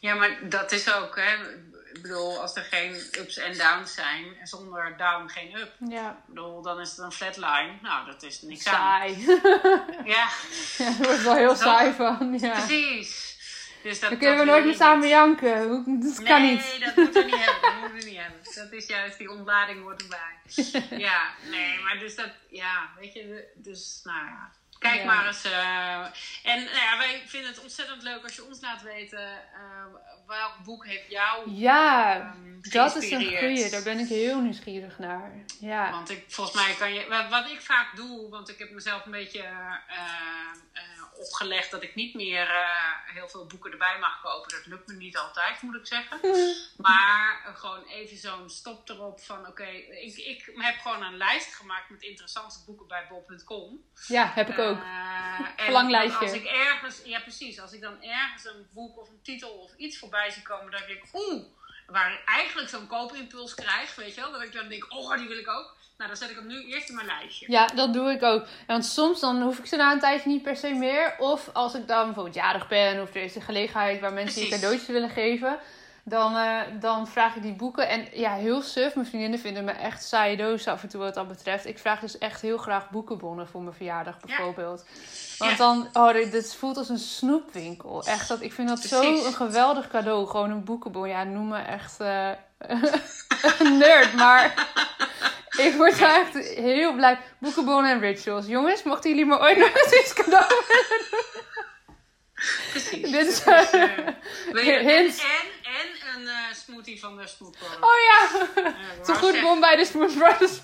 Ja, 0.00 0.14
maar 0.14 0.48
dat 0.48 0.72
is 0.72 0.94
ook, 0.94 1.16
hè. 1.16 1.36
Ik 1.98 2.04
bedoel, 2.04 2.40
als 2.40 2.56
er 2.56 2.62
geen 2.62 2.94
ups 3.18 3.36
en 3.36 3.58
downs 3.58 3.94
zijn, 3.94 4.36
en 4.40 4.46
zonder 4.46 4.96
down 4.96 5.28
geen 5.28 5.56
up. 5.56 5.72
Ja, 5.88 6.10
Ik 6.10 6.26
bedoel, 6.26 6.62
dan 6.62 6.80
is 6.80 6.90
het 6.90 6.98
een 6.98 7.12
flatline. 7.12 7.72
Nou, 7.82 8.06
dat 8.06 8.22
is 8.22 8.42
niks 8.42 8.66
aan. 8.66 8.74
saai. 8.74 9.26
Ja, 10.14 10.28
ja, 10.78 10.84
daar 10.84 10.96
wordt 10.96 11.22
wel 11.22 11.34
heel 11.34 11.56
saai 11.56 11.92
van. 11.92 12.38
Ja. 12.40 12.50
precies. 12.50 13.36
Dus 13.82 14.00
dat, 14.00 14.10
Dan 14.10 14.18
kunnen 14.18 14.38
we 14.38 14.44
dat 14.44 14.54
nooit 14.54 14.64
meer 14.64 14.74
samen 14.74 15.08
janken. 15.08 15.68
Dat 16.00 16.22
kan 16.22 16.42
nee, 16.42 16.50
niet. 16.54 16.84
dat 16.84 16.96
moeten 16.96 17.24
we 17.24 17.30
niet 17.30 17.44
hebben. 17.44 17.62
Dat 17.62 17.80
moeten 17.80 17.98
we 17.98 18.04
niet 18.04 18.20
hebben. 18.20 18.40
Dat 18.54 18.72
is 18.72 18.86
juist 18.86 19.18
die 19.18 19.30
ontlading 19.30 19.82
wordt 19.82 20.02
erbij. 20.02 20.36
ja, 21.06 21.30
nee, 21.50 21.80
maar 21.80 21.98
dus 21.98 22.14
dat, 22.14 22.30
ja, 22.50 22.88
weet 22.98 23.12
je, 23.12 23.52
dus 23.54 24.00
nou 24.04 24.26
ja. 24.26 24.52
Kijk 24.78 24.98
Ja. 25.00 25.04
maar 25.04 25.26
eens. 25.26 25.44
eh, 25.44 26.52
en 26.52 26.64
nou 26.64 26.76
ja, 26.76 26.98
wij 26.98 27.22
vinden 27.26 27.50
het 27.50 27.60
ontzettend 27.62 28.02
leuk 28.02 28.22
als 28.22 28.34
je 28.34 28.44
ons 28.44 28.60
laat 28.60 28.82
weten 28.82 29.28
eh, 29.28 29.84
welk 30.26 30.54
boek 30.64 30.86
heeft 30.86 31.10
jou 31.10 31.50
Ja, 31.50 32.16
ehm, 32.16 32.60
dat 32.70 32.96
is 32.96 33.10
een 33.10 33.36
goeie. 33.38 33.70
Daar 33.70 33.82
ben 33.82 33.98
ik 33.98 34.08
heel 34.08 34.40
nieuwsgierig 34.40 34.98
naar. 34.98 35.30
Ja. 35.60 35.90
Want 35.90 36.10
ik, 36.10 36.24
volgens 36.28 36.56
mij 36.56 36.74
kan 36.74 36.94
je, 36.94 37.06
wat, 37.08 37.28
wat 37.28 37.50
ik 37.50 37.60
vaak 37.60 37.96
doe, 37.96 38.30
want 38.30 38.48
ik 38.48 38.58
heb 38.58 38.70
mezelf 38.70 39.04
een 39.04 39.10
beetje 39.10 39.42
eh, 39.42 39.98
opgelegd 41.18 41.70
dat 41.70 41.82
ik 41.82 41.94
niet 41.94 42.14
meer 42.14 42.48
heel 43.04 43.28
veel 43.28 43.46
boeken 43.46 43.72
erbij 43.72 43.98
mag 43.98 44.20
kopen. 44.20 44.50
Dat 44.50 44.66
lukt 44.66 44.86
me 44.86 44.94
niet 44.94 45.16
altijd, 45.16 45.62
moet 45.62 45.74
ik 45.74 45.86
zeggen. 45.86 46.20
Maar 46.76 47.52
gewoon 47.54 47.84
even 47.84 48.16
zo'n 48.16 48.50
stop 48.50 48.88
erop 48.88 49.20
van 49.20 49.46
oké, 49.46 49.66
ik, 49.66 50.16
ik 50.16 50.52
heb 50.54 50.78
gewoon 50.80 51.02
een 51.02 51.16
lijst 51.16 51.54
gemaakt 51.54 51.90
met 51.90 52.02
interessante 52.02 52.58
boeken 52.66 52.86
bij 52.86 53.06
bol.com. 53.08 53.84
Ja, 54.06 54.32
heb 54.34 54.48
ik 54.48 54.58
ook. 54.58 54.78
Verlanglijstje. 55.56 56.24
Als 56.24 56.32
ik 56.32 56.44
ergens, 56.44 57.00
ja 57.04 57.20
precies, 57.20 57.60
als 57.60 57.72
ik 57.72 57.80
dan 57.80 58.02
ergens 58.02 58.44
een 58.44 58.68
boek 58.72 58.98
of 58.98 59.08
een 59.08 59.22
titel 59.22 59.50
of 59.50 59.74
iets 59.76 59.98
voorbij 59.98 60.30
zie 60.30 60.42
komen, 60.42 60.72
ik 60.72 60.86
denk, 60.86 61.04
oeh, 61.12 61.44
waar 61.86 62.12
ik 62.12 62.24
eigenlijk 62.24 62.68
zo'n 62.68 62.86
koopimpuls 62.86 63.54
krijg, 63.54 63.94
weet 63.94 64.14
je 64.14 64.20
wel, 64.20 64.32
dat 64.32 64.42
ik 64.42 64.52
dan 64.52 64.68
denk, 64.68 64.92
oh, 64.92 65.16
die 65.16 65.28
wil 65.28 65.38
ik 65.38 65.48
ook. 65.48 65.76
Nou, 65.98 66.10
dan 66.10 66.18
zet 66.18 66.30
ik 66.30 66.36
hem 66.36 66.46
nu 66.46 66.64
eerst 66.64 66.88
in 66.88 66.94
mijn 66.94 67.06
lijstje. 67.06 67.46
Ja, 67.48 67.66
dat 67.66 67.92
doe 67.92 68.10
ik 68.10 68.22
ook. 68.22 68.46
Want 68.66 68.84
soms 68.84 69.20
dan 69.20 69.42
hoef 69.42 69.58
ik 69.58 69.66
ze 69.66 69.76
na 69.76 69.92
een 69.92 69.98
tijdje 69.98 70.28
niet 70.28 70.42
per 70.42 70.56
se 70.56 70.72
meer. 70.72 71.14
Of 71.18 71.50
als 71.52 71.74
ik 71.74 71.88
dan 71.88 72.04
bijvoorbeeld 72.04 72.34
jarig 72.34 72.68
ben 72.68 73.02
of 73.02 73.14
er 73.14 73.22
is 73.22 73.34
een 73.34 73.42
gelegenheid 73.42 74.00
waar 74.00 74.12
mensen 74.12 74.42
je 74.42 74.48
cadeautjes 74.48 74.86
willen 74.86 75.10
geven. 75.10 75.58
Dan, 76.02 76.36
uh, 76.36 76.60
dan 76.80 77.08
vraag 77.08 77.36
ik 77.36 77.42
die 77.42 77.54
boeken. 77.54 77.88
En 77.88 78.06
ja, 78.12 78.34
heel 78.34 78.62
suf. 78.62 78.94
Mijn 78.94 79.06
vriendinnen 79.06 79.38
vinden 79.38 79.64
me 79.64 79.70
echt 79.70 80.04
saaie 80.04 80.36
doos 80.36 80.66
af 80.66 80.82
en 80.82 80.88
toe 80.88 81.00
wat 81.00 81.14
dat 81.14 81.28
betreft. 81.28 81.66
Ik 81.66 81.78
vraag 81.78 82.00
dus 82.00 82.18
echt 82.18 82.40
heel 82.40 82.58
graag 82.58 82.90
boekenbonnen 82.90 83.48
voor 83.48 83.62
mijn 83.62 83.74
verjaardag 83.74 84.20
bijvoorbeeld. 84.20 84.84
Want 85.38 85.58
dan, 85.58 85.88
oh, 85.92 86.12
dit 86.12 86.54
voelt 86.54 86.76
als 86.76 86.88
een 86.88 86.98
snoepwinkel. 86.98 88.04
Echt, 88.04 88.28
dat, 88.28 88.42
ik 88.42 88.52
vind 88.52 88.68
dat 88.68 88.78
zo 88.78 89.24
een 89.26 89.34
geweldig 89.34 89.88
cadeau. 89.88 90.26
Gewoon 90.26 90.50
een 90.50 90.64
boekenbon. 90.64 91.08
Ja, 91.08 91.24
noem 91.24 91.48
me 91.48 91.58
echt 91.58 92.00
uh, 92.00 92.30
een 93.58 93.78
nerd. 93.78 94.14
Maar 94.14 94.54
ik 95.58 95.74
word 95.76 96.00
echt 96.00 96.34
heel 96.56 96.92
blij. 96.92 97.18
Boekenbonnen 97.38 97.90
en 97.90 98.00
rituals. 98.00 98.46
Jongens, 98.46 98.82
mochten 98.82 99.10
jullie 99.10 99.26
me 99.26 99.40
ooit 99.40 99.58
nog 99.58 99.76
eens 99.76 99.92
iets 99.92 100.12
cadeau 100.12 100.64
willen 100.68 101.06
doen? 101.10 101.42
Precies. 102.70 103.10
Dit 103.10 103.26
is, 103.26 103.46
uh, 103.46 103.74
en, 103.74 105.06
en 105.62 105.88
een 106.14 106.22
uh, 106.22 106.52
smoothie 106.52 107.00
van 107.00 107.16
de 107.16 107.26
Smooth 107.26 107.56
Oh 107.80 107.98
ja, 108.08 108.40
uh, 108.62 109.04
zo 109.04 109.14
goed 109.14 109.40
bon 109.40 109.60
bij 109.60 109.76
de 109.76 109.84
Smooth 109.84 110.18
Brothers. 110.18 110.60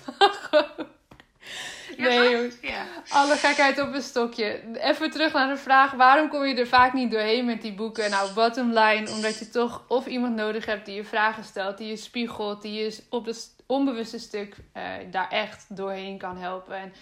Nee, 1.97 2.29
jongens. 2.29 2.55
Ja. 2.61 2.85
Alle 3.09 3.35
gekheid 3.35 3.81
op 3.81 3.93
een 3.93 4.01
stokje. 4.01 4.61
Even 4.73 5.11
terug 5.11 5.33
naar 5.33 5.47
de 5.47 5.57
vraag: 5.57 5.91
waarom 5.91 6.29
kom 6.29 6.45
je 6.45 6.55
er 6.55 6.67
vaak 6.67 6.93
niet 6.93 7.11
doorheen 7.11 7.45
met 7.45 7.61
die 7.61 7.73
boeken? 7.73 8.09
Nou, 8.09 8.33
bottom 8.33 8.67
line, 8.73 9.11
omdat 9.11 9.39
je 9.39 9.49
toch 9.49 9.83
of 9.87 10.05
iemand 10.05 10.35
nodig 10.35 10.65
hebt 10.65 10.85
die 10.85 10.95
je 10.95 11.03
vragen 11.03 11.43
stelt, 11.43 11.77
die 11.77 11.87
je 11.87 11.97
spiegelt, 11.97 12.61
die 12.61 12.73
je 12.73 12.97
op 13.09 13.25
het 13.25 13.55
onbewuste 13.65 14.19
stuk 14.19 14.55
uh, 14.77 14.83
daar 15.11 15.29
echt 15.29 15.65
doorheen 15.69 16.17
kan 16.17 16.37
helpen. 16.37 16.75
En 16.75 16.93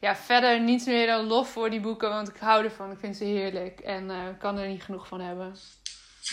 ja, 0.00 0.16
verder 0.16 0.60
niets 0.60 0.84
meer 0.84 1.06
dan 1.06 1.26
lof 1.26 1.48
voor 1.48 1.70
die 1.70 1.80
boeken, 1.80 2.08
want 2.08 2.28
ik 2.28 2.36
hou 2.36 2.64
ervan. 2.64 2.90
Ik 2.90 2.98
vind 2.98 3.16
ze 3.16 3.24
heerlijk 3.24 3.80
en 3.80 4.04
uh, 4.04 4.16
kan 4.38 4.58
er 4.58 4.68
niet 4.68 4.82
genoeg 4.82 5.06
van 5.06 5.20
hebben. 5.20 5.56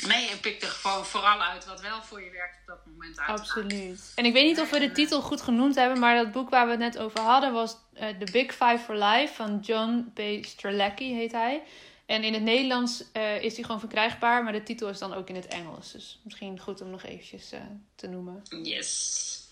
Nee, 0.08 0.30
en 0.30 0.39
pik 0.39 0.62
er 0.62 0.67
gewoon 0.67 1.06
vooral 1.06 1.41
uit 1.41 1.65
wat 1.65 1.82
wel 1.82 2.02
voor 2.02 2.21
je 2.21 2.32
werkt 2.32 2.58
op 2.62 2.67
dat 2.67 2.86
moment 2.86 3.19
uit. 3.19 3.39
Absoluut. 3.39 4.12
En 4.15 4.25
ik 4.25 4.34
weet 4.34 4.45
niet 4.45 4.60
of 4.60 4.69
we 4.69 4.80
de 4.80 4.91
titel 4.91 5.21
goed 5.21 5.41
genoemd 5.41 5.75
hebben, 5.75 5.99
maar 5.99 6.15
dat 6.15 6.32
boek 6.32 6.49
waar 6.49 6.65
we 6.65 6.71
het 6.71 6.80
net 6.80 6.97
over 6.97 7.19
hadden 7.19 7.54
was 7.54 7.75
uh, 7.93 8.08
The 8.08 8.32
Big 8.32 8.52
Five 8.52 8.80
for 8.86 8.95
Life 8.95 9.34
van 9.34 9.60
John 9.60 10.12
B. 10.13 10.45
Strelacki 10.45 11.13
heet 11.13 11.32
hij. 11.32 11.63
En 12.06 12.23
in 12.23 12.34
het 12.34 12.43
Nederlands 12.43 13.04
uh, 13.13 13.43
is 13.43 13.56
die 13.56 13.65
gewoon 13.65 13.80
verkrijgbaar, 13.80 14.43
maar 14.43 14.54
de 14.54 14.63
titel 14.63 14.89
is 14.89 14.99
dan 14.99 15.13
ook 15.13 15.30
in 15.30 15.36
het 15.36 15.47
Engels. 15.47 15.91
Dus 15.91 16.19
misschien 16.23 16.60
goed 16.60 16.82
om 16.82 16.89
nog 16.89 17.04
eventjes 17.04 17.54
uh, 17.54 17.60
te 17.95 18.08
noemen. 18.08 18.41
Yes. 18.63 19.43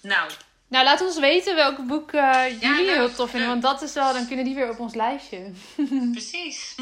Nou, 0.00 0.30
nou, 0.68 0.84
laat 0.84 1.00
ons 1.00 1.18
weten 1.18 1.54
welk 1.54 1.86
boek 1.86 2.12
uh, 2.12 2.60
jullie 2.60 2.90
heel 2.90 3.14
tof 3.14 3.30
vinden. 3.30 3.48
Want 3.48 3.62
dat 3.62 3.82
is 3.82 3.92
wel, 3.92 4.12
dan 4.12 4.26
kunnen 4.26 4.44
die 4.44 4.54
weer 4.54 4.70
op 4.70 4.78
ons 4.78 4.94
lijstje. 4.94 5.52
Precies. 6.12 6.74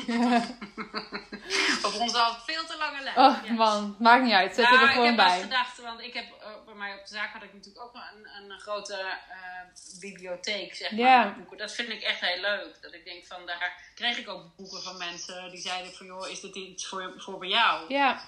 op 1.86 1.94
onze 2.00 2.18
al 2.18 2.34
veel 2.46 2.64
te 2.66 2.76
lange 2.78 3.02
lijst. 3.02 3.18
Oh 3.18 3.50
man, 3.50 3.96
maakt 3.98 4.24
niet 4.24 4.32
uit. 4.32 4.54
Zet 4.54 4.64
nou, 4.64 4.82
er 4.82 4.88
gewoon 4.88 5.16
bij. 5.16 5.26
Ik 5.26 5.32
heb 5.32 5.42
gedacht, 5.42 5.80
want 5.80 6.00
ik 6.00 6.14
heb, 6.14 6.24
uh, 6.24 6.64
bij 6.64 6.74
mij 6.74 6.94
op 6.94 7.06
de 7.06 7.14
zaak 7.14 7.32
had 7.32 7.42
ik 7.42 7.54
natuurlijk 7.54 7.84
ook 7.84 7.94
een, 7.94 8.50
een 8.50 8.58
grote 8.58 8.94
uh, 8.94 10.00
bibliotheek, 10.00 10.74
zeg 10.74 10.90
maar, 10.90 11.00
yeah. 11.00 11.36
boeken. 11.36 11.58
Dat 11.58 11.72
vind 11.72 11.88
ik 11.88 12.02
echt 12.02 12.20
heel 12.20 12.40
leuk. 12.40 12.78
Dat 12.80 12.92
ik 12.92 13.04
denk 13.04 13.26
van, 13.26 13.46
daar 13.46 13.92
kreeg 13.94 14.18
ik 14.18 14.28
ook 14.28 14.56
boeken 14.56 14.82
van 14.82 14.96
mensen 14.96 15.50
die 15.50 15.60
zeiden 15.60 15.92
van, 15.92 16.06
joh, 16.06 16.28
is 16.28 16.40
dit 16.40 16.54
iets 16.54 16.86
voor, 16.86 17.14
voor 17.16 17.38
bij 17.38 17.48
jou? 17.48 17.84
Ja. 17.88 18.22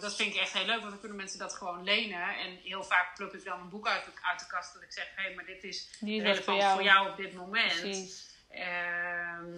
dat 0.00 0.16
vind 0.16 0.34
ik 0.34 0.40
echt 0.40 0.52
heel 0.52 0.66
leuk, 0.66 0.78
want 0.78 0.90
dan 0.90 1.00
kunnen 1.00 1.16
mensen 1.16 1.38
dat 1.38 1.54
gewoon 1.54 1.84
lenen. 1.84 2.36
En 2.38 2.58
heel 2.62 2.84
vaak 2.84 3.14
pluk 3.16 3.32
ik 3.32 3.44
dan 3.44 3.60
een 3.60 3.68
boek 3.68 3.88
uit, 3.88 4.04
uit 4.22 4.40
de 4.40 4.46
kast 4.46 4.59
dat 4.72 4.82
ik 4.82 4.92
zeg, 4.92 5.08
hé, 5.16 5.22
hey, 5.22 5.34
maar 5.34 5.44
dit 5.44 5.64
is, 5.64 5.88
is 6.00 6.22
relevant 6.22 6.44
voor 6.44 6.56
jou. 6.56 6.74
voor 6.74 6.82
jou. 6.82 7.10
op 7.10 7.16
dit 7.16 7.34
moment. 7.34 7.80
Precies. 7.80 8.28
Um, 8.52 9.54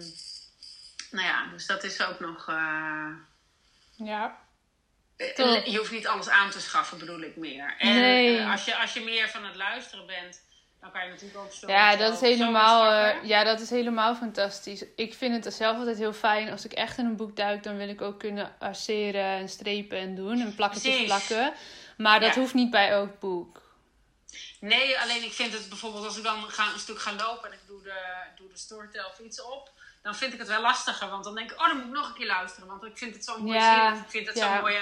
nou 1.11 1.27
ja, 1.27 1.47
dus 1.51 1.65
dat 1.65 1.83
is 1.83 2.01
ook 2.01 2.19
nog. 2.19 2.47
Uh, 2.49 3.09
ja. 3.95 4.37
Eh, 5.17 5.65
je 5.65 5.77
hoeft 5.77 5.91
niet 5.91 6.07
alles 6.07 6.29
aan 6.29 6.49
te 6.49 6.61
schaffen, 6.61 6.97
bedoel 6.97 7.21
ik 7.21 7.35
meer. 7.35 7.75
En 7.77 7.93
nee. 7.93 8.37
uh, 8.37 8.51
als, 8.51 8.65
je, 8.65 8.75
als 8.75 8.93
je 8.93 9.01
meer 9.01 9.29
van 9.29 9.45
het 9.45 9.55
luisteren 9.55 10.05
bent, 10.05 10.41
dan 10.81 10.91
kan 10.91 11.03
je 11.03 11.09
natuurlijk 11.09 11.39
ook 11.39 11.51
zo. 11.51 11.67
Ja, 11.67 11.95
dat 11.95 12.13
is 12.13 12.19
helemaal, 12.19 12.91
uh, 12.91 13.23
ja, 13.23 13.43
dat 13.43 13.59
is 13.59 13.69
helemaal 13.69 14.15
fantastisch. 14.15 14.85
Ik 14.95 15.13
vind 15.13 15.45
het 15.45 15.53
zelf 15.53 15.77
altijd 15.77 15.97
heel 15.97 16.13
fijn. 16.13 16.51
Als 16.51 16.65
ik 16.65 16.71
echt 16.71 16.97
in 16.97 17.05
een 17.05 17.15
boek 17.15 17.35
duik, 17.35 17.63
dan 17.63 17.77
wil 17.77 17.89
ik 17.89 18.01
ook 18.01 18.19
kunnen 18.19 18.55
arceren 18.59 19.25
en 19.25 19.49
strepen 19.49 19.97
en 19.97 20.15
doen 20.15 20.41
en 20.41 20.55
plakketjes 20.55 21.03
plakken. 21.03 21.53
Maar 21.97 22.19
dat 22.19 22.35
hoeft 22.35 22.53
niet 22.53 22.69
bij 22.69 22.89
elk 22.89 23.19
boek. 23.19 23.62
Nee, 24.59 24.99
alleen 24.99 25.23
ik 25.23 25.33
vind 25.33 25.53
het 25.53 25.69
bijvoorbeeld 25.69 26.05
als 26.05 26.17
ik 26.17 26.23
dan 26.23 26.49
ga, 26.49 26.73
een 26.73 26.79
stuk 26.79 26.99
ga 26.99 27.13
lopen 27.13 27.51
en 27.51 27.53
ik 27.53 27.67
doe 27.67 27.81
de, 27.81 27.99
doe 28.35 28.47
de 28.47 28.57
Storytel 28.57 29.05
of 29.07 29.19
iets 29.19 29.41
op, 29.41 29.71
dan 30.01 30.15
vind 30.15 30.33
ik 30.33 30.39
het 30.39 30.47
wel 30.47 30.61
lastiger. 30.61 31.09
Want 31.09 31.23
dan 31.23 31.35
denk 31.35 31.51
ik, 31.51 31.59
oh, 31.59 31.67
dan 31.67 31.77
moet 31.77 31.85
ik 31.85 31.91
nog 31.91 32.07
een 32.07 32.13
keer 32.13 32.27
luisteren. 32.27 32.67
Want 32.67 32.83
ik 32.83 32.97
vind 32.97 33.13
het 33.13 33.25
zo'n 33.25 33.41
mooie 33.41 33.53
ja, 33.53 33.93
zin. 33.93 34.03
Ik 34.03 34.09
vind 34.09 34.27
het 34.27 34.37
ja. 34.37 34.55
zo 34.55 34.61
mooie. 34.61 34.81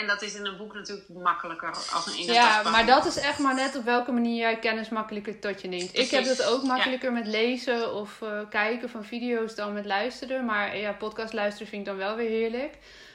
En 0.00 0.06
dat 0.06 0.22
is 0.22 0.34
in 0.34 0.46
een 0.46 0.56
boek 0.56 0.74
natuurlijk 0.74 1.08
makkelijker 1.08 1.68
als 1.68 2.06
een 2.06 2.22
Ja, 2.22 2.62
maar 2.62 2.86
dat 2.86 3.06
is 3.06 3.16
echt 3.16 3.38
maar 3.38 3.54
net 3.54 3.76
op 3.76 3.84
welke 3.84 4.12
manier 4.12 4.36
jij 4.36 4.58
kennis 4.58 4.88
makkelijker 4.88 5.40
tot 5.40 5.60
je 5.60 5.68
neemt. 5.68 5.98
Ik 5.98 6.10
heb 6.10 6.24
het 6.24 6.42
ook 6.42 6.62
makkelijker 6.62 7.12
met 7.12 7.26
lezen 7.26 7.94
of 7.94 8.20
uh, 8.20 8.40
kijken 8.50 8.90
van 8.90 9.04
video's 9.04 9.54
dan 9.54 9.72
met 9.72 9.84
luisteren. 9.84 10.44
Maar 10.44 10.76
ja, 10.76 10.92
podcast 10.92 11.32
luisteren 11.32 11.68
vind 11.68 11.80
ik 11.80 11.86
dan 11.88 11.96
wel 11.96 12.16
weer 12.16 12.28
heerlijk. 12.28 12.74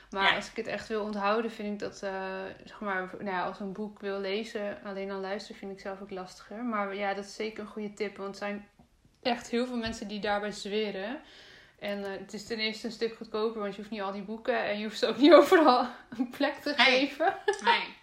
Maar 0.09 0.35
als 0.35 0.49
ik 0.49 0.55
het 0.55 0.67
echt 0.67 0.87
wil 0.87 1.03
onthouden, 1.03 1.51
vind 1.51 1.73
ik 1.73 1.79
dat, 1.79 2.01
uh, 2.03 2.11
zeg 2.65 2.79
maar, 2.79 3.09
nou 3.17 3.29
ja, 3.29 3.45
als 3.45 3.59
een 3.59 3.73
boek 3.73 3.99
wil 3.99 4.19
lezen, 4.19 4.77
alleen 4.83 5.07
dan 5.07 5.21
luisteren, 5.21 5.57
vind 5.57 5.71
ik 5.71 5.79
zelf 5.79 6.01
ook 6.01 6.09
lastiger. 6.09 6.63
Maar 6.63 6.95
ja, 6.95 7.13
dat 7.13 7.25
is 7.25 7.35
zeker 7.35 7.59
een 7.59 7.69
goede 7.69 7.93
tip, 7.93 8.17
want 8.17 8.29
er 8.29 8.35
zijn 8.35 8.67
echt 9.21 9.49
heel 9.49 9.65
veel 9.65 9.77
mensen 9.77 10.07
die 10.07 10.19
daarbij 10.19 10.51
zweren. 10.51 11.21
En 11.79 11.99
uh, 11.99 12.05
het 12.11 12.33
is 12.33 12.45
ten 12.45 12.59
eerste 12.59 12.85
een 12.85 12.93
stuk 12.93 13.15
goedkoper, 13.15 13.61
want 13.61 13.75
je 13.75 13.79
hoeft 13.81 13.93
niet 13.93 14.01
al 14.01 14.11
die 14.11 14.21
boeken 14.21 14.63
en 14.63 14.77
je 14.77 14.83
hoeft 14.83 14.99
ze 14.99 15.07
ook 15.07 15.17
niet 15.17 15.33
overal 15.41 15.87
een 16.17 16.29
plek 16.29 16.55
te 16.55 16.73
geven. 16.77 17.35
Nee. 17.63 17.97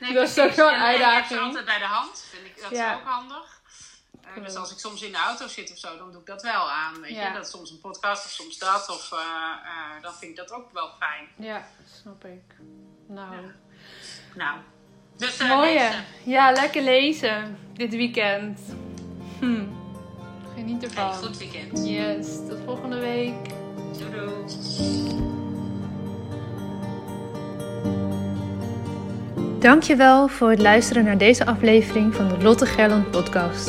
nee 0.00 0.12
dat 0.18 0.28
is 0.28 0.38
ook 0.38 0.52
wel 0.52 0.68
een 0.68 0.80
uitdaging. 0.80 1.30
En, 1.30 1.36
en 1.38 1.44
altijd 1.44 1.64
bij 1.64 1.78
de 1.78 1.84
hand, 1.84 2.28
vind 2.30 2.46
ik 2.46 2.62
dat 2.62 2.70
ja. 2.70 2.92
is 2.92 2.98
ook 2.98 3.06
handig. 3.06 3.55
Uh, 4.36 4.44
dus 4.44 4.54
als 4.54 4.72
ik 4.72 4.78
soms 4.78 5.02
in 5.02 5.12
de 5.12 5.18
auto 5.18 5.46
zit 5.46 5.72
of 5.72 5.78
zo, 5.78 5.98
dan 5.98 6.12
doe 6.12 6.20
ik 6.20 6.26
dat 6.26 6.42
wel 6.42 6.70
aan. 6.70 7.00
Weet 7.00 7.10
je? 7.10 7.30
Dat 7.34 7.44
is 7.44 7.50
soms 7.50 7.70
een 7.70 7.80
podcast 7.80 8.24
of 8.24 8.30
soms 8.30 8.58
dat. 8.58 8.88
Of 8.88 9.12
uh, 9.12 9.18
uh, 9.18 10.02
dan 10.02 10.14
vind 10.14 10.30
ik 10.30 10.36
dat 10.36 10.52
ook 10.52 10.72
wel 10.72 10.90
fijn. 10.98 11.28
Ja, 11.36 11.66
snap 12.00 12.24
ik. 12.24 12.54
Nou. 13.06 13.34
Ja. 13.34 13.40
Nou. 14.34 14.58
Dus 15.16 15.38
Mooie. 15.38 15.90
Ja, 16.22 16.52
lekker 16.52 16.82
lezen 16.82 17.58
dit 17.72 17.94
weekend. 17.94 18.60
Hm. 19.38 19.64
Geniet 20.54 20.82
ervan. 20.82 21.10
Hey, 21.10 21.18
goed 21.18 21.36
weekend. 21.36 21.86
Yes. 21.86 22.26
Tot 22.48 22.58
volgende 22.64 22.98
week. 22.98 23.48
Doei 23.98 24.10
doei. 24.10 25.14
Dankjewel 29.58 30.28
voor 30.28 30.50
het 30.50 30.60
luisteren 30.60 31.04
naar 31.04 31.18
deze 31.18 31.46
aflevering 31.46 32.14
van 32.14 32.28
de 32.28 32.38
Lotte 32.38 32.66
Gerland 32.66 33.10
podcast. 33.10 33.68